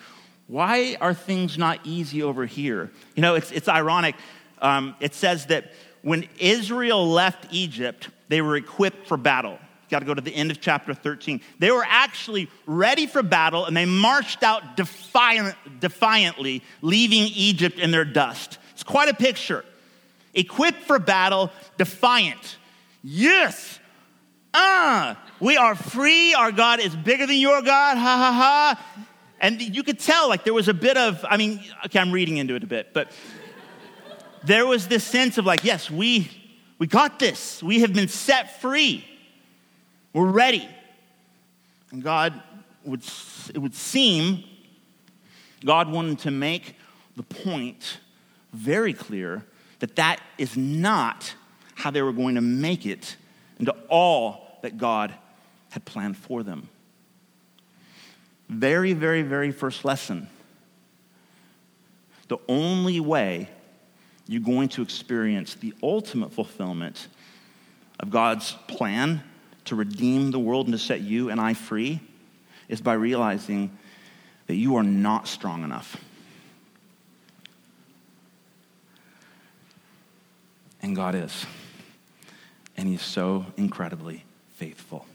why 0.46 0.96
are 1.00 1.12
things 1.12 1.58
not 1.58 1.80
easy 1.82 2.22
over 2.22 2.46
here? 2.46 2.92
You 3.16 3.22
know, 3.22 3.34
it's, 3.34 3.50
it's 3.50 3.66
ironic. 3.66 4.14
Um, 4.62 4.94
it 5.00 5.12
says 5.12 5.46
that 5.46 5.72
when 6.04 6.28
Israel 6.38 7.08
left 7.08 7.46
Egypt, 7.50 8.10
they 8.28 8.42
were 8.42 8.56
equipped 8.56 9.08
for 9.08 9.16
battle. 9.16 9.52
You 9.52 9.90
got 9.90 10.00
to 10.00 10.04
go 10.04 10.14
to 10.14 10.20
the 10.20 10.34
end 10.34 10.50
of 10.50 10.60
chapter 10.60 10.92
13. 10.94 11.40
They 11.58 11.70
were 11.70 11.84
actually 11.86 12.48
ready 12.66 13.06
for 13.06 13.22
battle 13.22 13.64
and 13.64 13.76
they 13.76 13.86
marched 13.86 14.42
out 14.42 14.76
defiant, 14.76 15.56
defiantly, 15.80 16.62
leaving 16.82 17.22
Egypt 17.34 17.78
in 17.78 17.90
their 17.90 18.04
dust. 18.04 18.58
It's 18.72 18.82
quite 18.82 19.08
a 19.08 19.14
picture. 19.14 19.64
Equipped 20.34 20.82
for 20.82 20.98
battle, 20.98 21.50
defiant. 21.78 22.58
Yes! 23.02 23.78
Ah! 24.52 25.18
We 25.40 25.56
are 25.56 25.74
free. 25.74 26.34
Our 26.34 26.52
God 26.52 26.80
is 26.80 26.94
bigger 26.94 27.26
than 27.26 27.36
your 27.36 27.62
God. 27.62 27.96
Ha 27.96 28.16
ha 28.16 28.32
ha. 28.32 29.06
And 29.40 29.60
you 29.60 29.82
could 29.82 29.98
tell, 29.98 30.28
like, 30.28 30.44
there 30.44 30.54
was 30.54 30.68
a 30.68 30.74
bit 30.74 30.96
of, 30.96 31.24
I 31.28 31.36
mean, 31.36 31.62
okay, 31.86 31.98
I'm 31.98 32.12
reading 32.12 32.36
into 32.36 32.54
it 32.54 32.62
a 32.62 32.66
bit, 32.66 32.94
but 32.94 33.10
there 34.44 34.66
was 34.66 34.88
this 34.88 35.04
sense 35.04 35.38
of 35.38 35.46
like, 35.46 35.64
yes, 35.64 35.90
we, 35.90 36.30
we 36.78 36.86
got 36.86 37.18
this. 37.18 37.62
We 37.62 37.80
have 37.80 37.92
been 37.92 38.08
set 38.08 38.60
free. 38.60 39.04
We're 40.12 40.30
ready. 40.30 40.68
And 41.90 42.02
God 42.02 42.40
would, 42.84 43.02
it 43.54 43.58
would 43.58 43.74
seem, 43.74 44.44
God 45.64 45.90
wanted 45.90 46.18
to 46.20 46.30
make 46.30 46.76
the 47.16 47.22
point 47.22 47.98
very 48.52 48.92
clear 48.92 49.44
that 49.78 49.96
that 49.96 50.20
is 50.38 50.56
not 50.56 51.34
how 51.74 51.90
they 51.90 52.02
were 52.02 52.12
going 52.12 52.34
to 52.34 52.40
make 52.40 52.86
it 52.86 53.16
into 53.58 53.74
all 53.88 54.58
that 54.62 54.78
God 54.78 55.14
had 55.70 55.84
planned 55.84 56.16
for 56.16 56.42
them. 56.42 56.68
Very, 58.48 58.92
very, 58.92 59.22
very 59.22 59.50
first 59.50 59.84
lesson. 59.84 60.28
The 62.28 62.38
only 62.48 63.00
way 63.00 63.48
you're 64.26 64.40
going 64.40 64.68
to 64.70 64.82
experience 64.82 65.54
the 65.54 65.74
ultimate 65.82 66.32
fulfillment 66.32 67.08
of 68.00 68.10
God's 68.10 68.52
plan 68.68 69.22
to 69.66 69.74
redeem 69.74 70.30
the 70.30 70.38
world 70.38 70.66
and 70.66 70.74
to 70.74 70.78
set 70.78 71.00
you 71.00 71.30
and 71.30 71.40
I 71.40 71.54
free 71.54 72.00
is 72.68 72.80
by 72.80 72.94
realizing 72.94 73.76
that 74.46 74.54
you 74.54 74.76
are 74.76 74.82
not 74.82 75.28
strong 75.28 75.64
enough. 75.64 75.96
And 80.82 80.94
God 80.94 81.14
is. 81.14 81.46
And 82.76 82.88
He's 82.88 83.02
so 83.02 83.46
incredibly 83.56 84.24
faithful. 84.54 85.06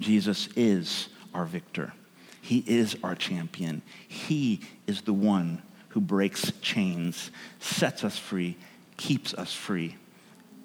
Jesus 0.00 0.48
is 0.56 1.08
our 1.32 1.44
victor. 1.44 1.92
He 2.40 2.64
is 2.66 2.96
our 3.02 3.14
champion. 3.14 3.82
He 4.08 4.60
is 4.86 5.02
the 5.02 5.12
one 5.12 5.62
who 5.94 6.00
breaks 6.00 6.50
chains, 6.60 7.30
sets 7.60 8.02
us 8.02 8.18
free, 8.18 8.56
keeps 8.96 9.32
us 9.32 9.54
free, 9.54 9.94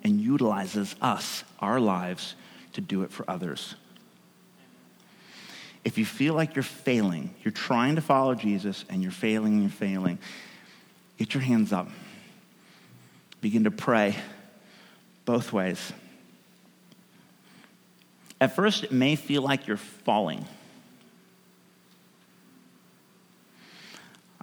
and 0.03 0.19
utilizes 0.19 0.95
us, 1.03 1.43
our 1.59 1.79
lives, 1.79 2.33
to 2.73 2.81
do 2.81 3.03
it 3.03 3.11
for 3.11 3.29
others. 3.29 3.75
If 5.85 5.99
you 5.99 6.05
feel 6.05 6.33
like 6.33 6.55
you're 6.55 6.63
failing, 6.63 7.35
you're 7.43 7.51
trying 7.51 7.93
to 7.93 8.01
follow 8.01 8.33
Jesus 8.33 8.85
and 8.89 9.03
you're 9.03 9.11
failing 9.11 9.53
and 9.53 9.61
you're 9.61 9.69
failing, 9.69 10.17
get 11.19 11.35
your 11.35 11.43
hands 11.43 11.71
up. 11.71 11.89
Begin 13.39 13.65
to 13.65 13.71
pray 13.71 14.15
both 15.25 15.53
ways. 15.53 15.93
At 18.41 18.55
first, 18.55 18.83
it 18.83 18.91
may 18.91 19.15
feel 19.15 19.43
like 19.43 19.67
you're 19.67 19.77
falling. 19.77 20.45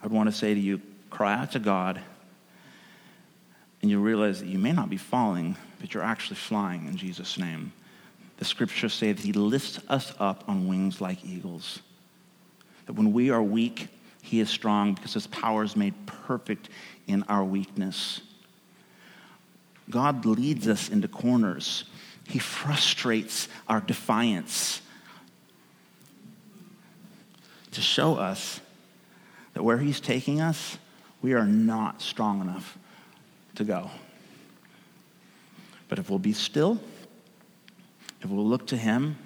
I'd 0.06 0.12
want 0.12 0.30
to 0.30 0.36
say 0.36 0.54
to 0.54 0.60
you, 0.60 0.80
cry 1.10 1.34
out 1.34 1.50
to 1.50 1.58
God, 1.58 2.00
and 3.82 3.90
you'll 3.90 4.04
realize 4.04 4.38
that 4.38 4.46
you 4.46 4.56
may 4.56 4.70
not 4.70 4.88
be 4.88 4.96
falling, 4.96 5.56
but 5.80 5.92
you're 5.92 6.02
actually 6.04 6.36
flying 6.36 6.86
in 6.86 6.96
Jesus' 6.96 7.36
name. 7.36 7.72
The 8.36 8.44
scriptures 8.44 8.94
say 8.94 9.10
that 9.10 9.20
He 9.20 9.32
lifts 9.32 9.80
us 9.88 10.14
up 10.20 10.44
on 10.46 10.68
wings 10.68 11.00
like 11.00 11.24
eagles. 11.24 11.80
That 12.86 12.92
when 12.92 13.12
we 13.12 13.30
are 13.30 13.42
weak, 13.42 13.88
He 14.22 14.38
is 14.38 14.48
strong 14.48 14.94
because 14.94 15.12
His 15.12 15.26
power 15.26 15.64
is 15.64 15.74
made 15.74 15.94
perfect 16.06 16.68
in 17.08 17.24
our 17.24 17.42
weakness. 17.42 18.20
God 19.90 20.24
leads 20.24 20.68
us 20.68 20.88
into 20.88 21.08
corners. 21.08 21.82
He 22.28 22.38
frustrates 22.38 23.48
our 23.66 23.80
defiance 23.80 24.82
to 27.72 27.80
show 27.80 28.14
us 28.14 28.60
that 29.56 29.62
where 29.62 29.78
He's 29.78 30.00
taking 30.00 30.42
us, 30.42 30.76
we 31.22 31.32
are 31.32 31.46
not 31.46 32.02
strong 32.02 32.42
enough 32.42 32.76
to 33.54 33.64
go. 33.64 33.90
But 35.88 35.98
if 35.98 36.10
we'll 36.10 36.18
be 36.18 36.34
still, 36.34 36.78
if 38.20 38.28
we'll 38.28 38.44
look 38.44 38.66
to 38.66 38.76
Him, 38.76 39.16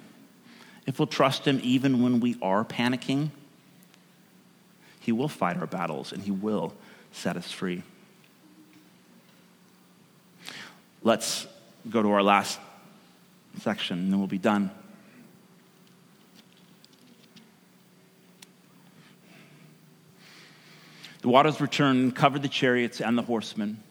if 0.87 0.99
we'll 0.99 1.07
trust 1.07 1.45
Him 1.45 1.59
even 1.63 2.01
when 2.01 2.21
we 2.21 2.37
are 2.41 2.63
panicking, 2.63 3.31
He 5.01 5.11
will 5.11 5.27
fight 5.27 5.57
our 5.57 5.67
battles 5.67 6.13
and 6.13 6.23
He 6.23 6.31
will 6.31 6.73
set 7.11 7.35
us 7.35 7.51
free. 7.51 7.83
Let's 11.03 11.45
go 11.89 12.01
to 12.01 12.09
our 12.09 12.23
last 12.23 12.57
section 13.59 13.99
and 13.99 14.13
then 14.13 14.19
we'll 14.19 14.29
be 14.29 14.37
done. 14.37 14.71
The 21.21 21.29
waters 21.29 21.61
returned 21.61 22.15
covered 22.15 22.41
the 22.41 22.49
chariots 22.49 23.01
and 23.01 23.17
the 23.17 23.21
horsemen. 23.21 23.81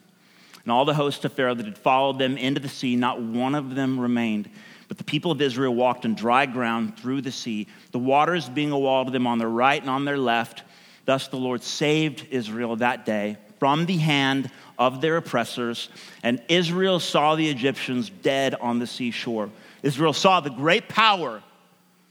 And 0.65 0.73
all 0.73 0.85
the 0.85 0.95
host 0.95 1.25
of 1.25 1.33
Pharaoh 1.33 1.55
that 1.55 1.65
had 1.65 1.79
followed 1.79 2.19
them 2.19 2.37
into 2.37 2.61
the 2.61 2.69
sea, 2.69 2.97
not 2.97 3.21
one 3.21 3.55
of 3.55 3.75
them 3.75 3.99
remained. 3.99 4.51
But 4.89 4.99
the 4.99 5.05
people 5.05 5.31
of 5.31 5.41
Israel 5.41 5.75
walked 5.75 6.05
on 6.05 6.15
dry 6.15 6.47
ground 6.47 6.99
through 6.99 7.23
the 7.23 7.33
sea, 7.33 7.69
the 7.93 7.99
waters 7.99 8.49
being 8.49 8.73
a 8.73 8.79
wall 8.79 9.05
to 9.05 9.11
them 9.11 9.27
on 9.27 9.39
their 9.39 9.49
right 9.49 9.81
and 9.81 9.89
on 9.89 10.05
their 10.05 10.19
left. 10.19 10.65
Thus 11.05 11.29
the 11.29 11.37
Lord 11.37 11.63
saved 11.63 12.27
Israel 12.31 12.77
that 12.77 13.07
day 13.07 13.37
from 13.59 13.87
the 13.87 13.99
hand 13.99 14.51
of 14.79 15.01
their 15.01 15.17
oppressors. 15.17 15.89
And 16.23 16.43
Israel 16.49 16.99
saw 16.99 17.37
the 17.37 17.49
Egyptians 17.49 18.11
dead 18.11 18.55
on 18.55 18.79
the 18.81 18.87
seashore. 18.87 19.51
Israel 19.83 20.13
saw 20.13 20.41
the 20.41 20.51
great 20.51 20.89
power 20.89 21.43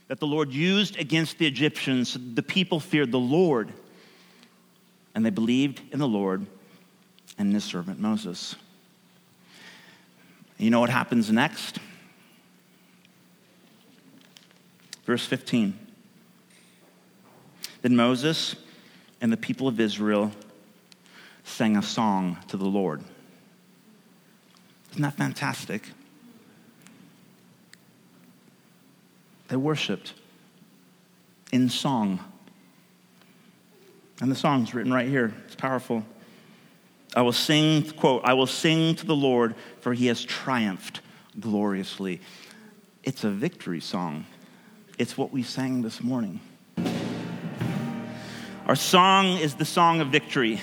that 0.08 0.18
the 0.18 0.26
Lord 0.26 0.50
used 0.52 0.98
against 0.98 1.38
the 1.38 1.46
Egyptians. 1.46 2.16
The 2.34 2.42
people 2.42 2.80
feared 2.80 3.12
the 3.12 3.18
Lord 3.18 3.72
and 5.14 5.24
they 5.24 5.30
believed 5.30 5.80
in 5.92 5.98
the 5.98 6.08
Lord 6.08 6.46
and 7.38 7.52
his 7.52 7.64
servant 7.64 7.98
Moses. 7.98 8.54
You 10.58 10.70
know 10.70 10.80
what 10.80 10.90
happens 10.90 11.30
next? 11.30 11.78
Verse 15.04 15.24
15. 15.26 15.78
Then 17.82 17.96
Moses 17.96 18.54
and 19.20 19.32
the 19.32 19.36
people 19.36 19.68
of 19.68 19.80
Israel 19.80 20.30
sang 21.44 21.76
a 21.76 21.82
song 21.82 22.38
to 22.48 22.56
the 22.56 22.66
Lord. 22.66 23.02
Isn't 24.90 25.02
that 25.02 25.16
fantastic? 25.16 25.88
They 29.48 29.56
worshiped 29.56 30.14
in 31.52 31.68
song. 31.68 32.20
And 34.20 34.30
the 34.30 34.36
song's 34.36 34.74
written 34.74 34.92
right 34.92 35.08
here. 35.08 35.32
It's 35.46 35.54
powerful. 35.54 36.04
I 37.16 37.22
will 37.22 37.32
sing, 37.32 37.90
quote, 37.92 38.22
I 38.24 38.34
will 38.34 38.46
sing 38.46 38.94
to 38.96 39.06
the 39.06 39.16
Lord, 39.16 39.54
for 39.80 39.94
he 39.94 40.06
has 40.06 40.22
triumphed 40.24 41.00
gloriously. 41.38 42.20
It's 43.02 43.24
a 43.24 43.30
victory 43.30 43.80
song. 43.80 44.26
It's 44.98 45.16
what 45.16 45.32
we 45.32 45.42
sang 45.42 45.82
this 45.82 46.02
morning. 46.02 46.40
Our 48.66 48.76
song 48.76 49.38
is 49.38 49.54
the 49.54 49.64
song 49.64 50.00
of 50.00 50.08
victory. 50.08 50.60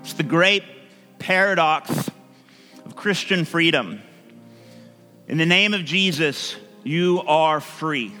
It's 0.00 0.14
the 0.14 0.24
great 0.24 0.64
paradox 1.18 2.10
of 2.84 2.96
Christian 2.96 3.44
freedom. 3.44 4.02
In 5.28 5.38
the 5.38 5.46
name 5.46 5.74
of 5.74 5.84
Jesus, 5.84 6.56
you 6.82 7.22
are 7.26 7.60
free. 7.60 8.12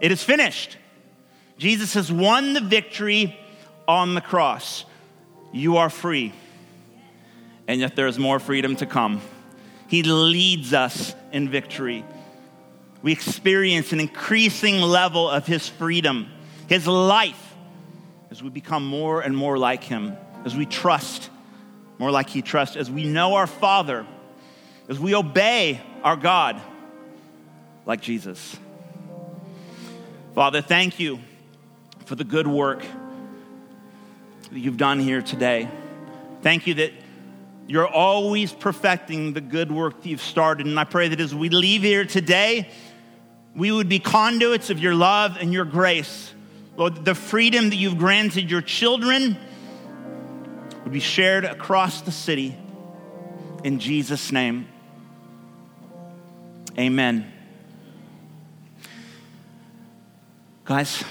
It 0.00 0.10
is 0.10 0.22
finished. 0.22 0.76
Jesus 1.58 1.94
has 1.94 2.10
won 2.10 2.54
the 2.54 2.60
victory 2.60 3.38
on 3.86 4.14
the 4.14 4.20
cross. 4.20 4.84
You 5.52 5.76
are 5.76 5.90
free. 5.90 6.32
And 7.68 7.80
yet 7.80 7.94
there 7.94 8.06
is 8.06 8.18
more 8.18 8.38
freedom 8.38 8.76
to 8.76 8.86
come. 8.86 9.20
He 9.88 10.02
leads 10.02 10.72
us 10.72 11.14
in 11.32 11.48
victory. 11.48 12.04
We 13.02 13.12
experience 13.12 13.92
an 13.92 14.00
increasing 14.00 14.80
level 14.80 15.28
of 15.28 15.46
His 15.46 15.68
freedom, 15.68 16.28
His 16.68 16.86
life, 16.86 17.54
as 18.30 18.42
we 18.42 18.48
become 18.48 18.86
more 18.86 19.20
and 19.20 19.36
more 19.36 19.58
like 19.58 19.84
Him, 19.84 20.16
as 20.44 20.56
we 20.56 20.66
trust 20.66 21.30
more 21.98 22.10
like 22.10 22.30
He 22.30 22.42
trusts, 22.42 22.76
as 22.76 22.90
we 22.90 23.04
know 23.04 23.34
our 23.34 23.46
Father, 23.46 24.06
as 24.88 24.98
we 24.98 25.14
obey 25.14 25.80
our 26.02 26.16
God 26.16 26.60
like 27.86 28.00
Jesus. 28.00 28.56
Father, 30.34 30.62
thank 30.62 30.98
you 30.98 31.20
for 32.04 32.14
the 32.14 32.24
good 32.24 32.46
work 32.46 32.84
that 34.50 34.58
you've 34.58 34.76
done 34.76 34.98
here 34.98 35.22
today. 35.22 35.68
Thank 36.42 36.66
you 36.66 36.74
that 36.74 36.92
you're 37.66 37.88
always 37.88 38.52
perfecting 38.52 39.32
the 39.32 39.40
good 39.40 39.70
work 39.70 40.02
that 40.02 40.08
you've 40.08 40.22
started. 40.22 40.66
And 40.66 40.78
I 40.78 40.84
pray 40.84 41.08
that 41.08 41.20
as 41.20 41.34
we 41.34 41.48
leave 41.48 41.82
here 41.82 42.04
today, 42.04 42.68
we 43.54 43.70
would 43.70 43.88
be 43.88 43.98
conduits 43.98 44.70
of 44.70 44.78
your 44.78 44.94
love 44.94 45.36
and 45.40 45.52
your 45.52 45.64
grace. 45.64 46.34
Lord, 46.76 47.04
the 47.04 47.14
freedom 47.14 47.70
that 47.70 47.76
you've 47.76 47.98
granted 47.98 48.50
your 48.50 48.62
children 48.62 49.36
would 50.82 50.92
be 50.92 51.00
shared 51.00 51.44
across 51.44 52.00
the 52.00 52.10
city. 52.10 52.56
In 53.62 53.78
Jesus' 53.78 54.32
name, 54.32 54.66
amen. 56.76 57.30
Guys, 60.64 61.04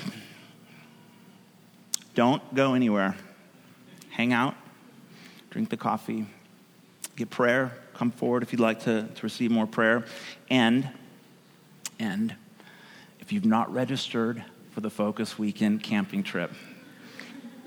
don't 2.16 2.56
go 2.56 2.74
anywhere. 2.74 3.16
Hang 4.10 4.34
out, 4.34 4.56
drink 5.50 5.70
the 5.70 5.78
coffee, 5.78 6.26
get 7.16 7.30
prayer. 7.30 7.78
Come 7.94 8.12
forward 8.12 8.42
if 8.42 8.52
you'd 8.52 8.62
like 8.62 8.82
to, 8.82 9.04
to 9.04 9.22
receive 9.22 9.52
more 9.52 9.68
prayer. 9.68 10.06
And, 10.50 10.90
and 12.00 12.36
if 13.20 13.32
you've 13.32 13.46
not 13.46 13.72
registered 13.72 14.44
for 14.72 14.82
the 14.82 14.90
Focus 14.90 15.38
Weekend 15.38 15.84
camping 15.84 16.24
trip, 16.24 16.52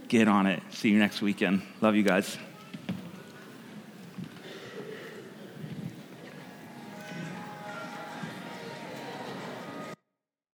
get 0.09 0.27
on 0.27 0.47
it. 0.47 0.63
See 0.71 0.91
you 0.91 0.99
next 0.99 1.23
weekend. 1.23 1.63
Love 1.81 1.95
you 1.95 2.03
guys. 2.03 2.37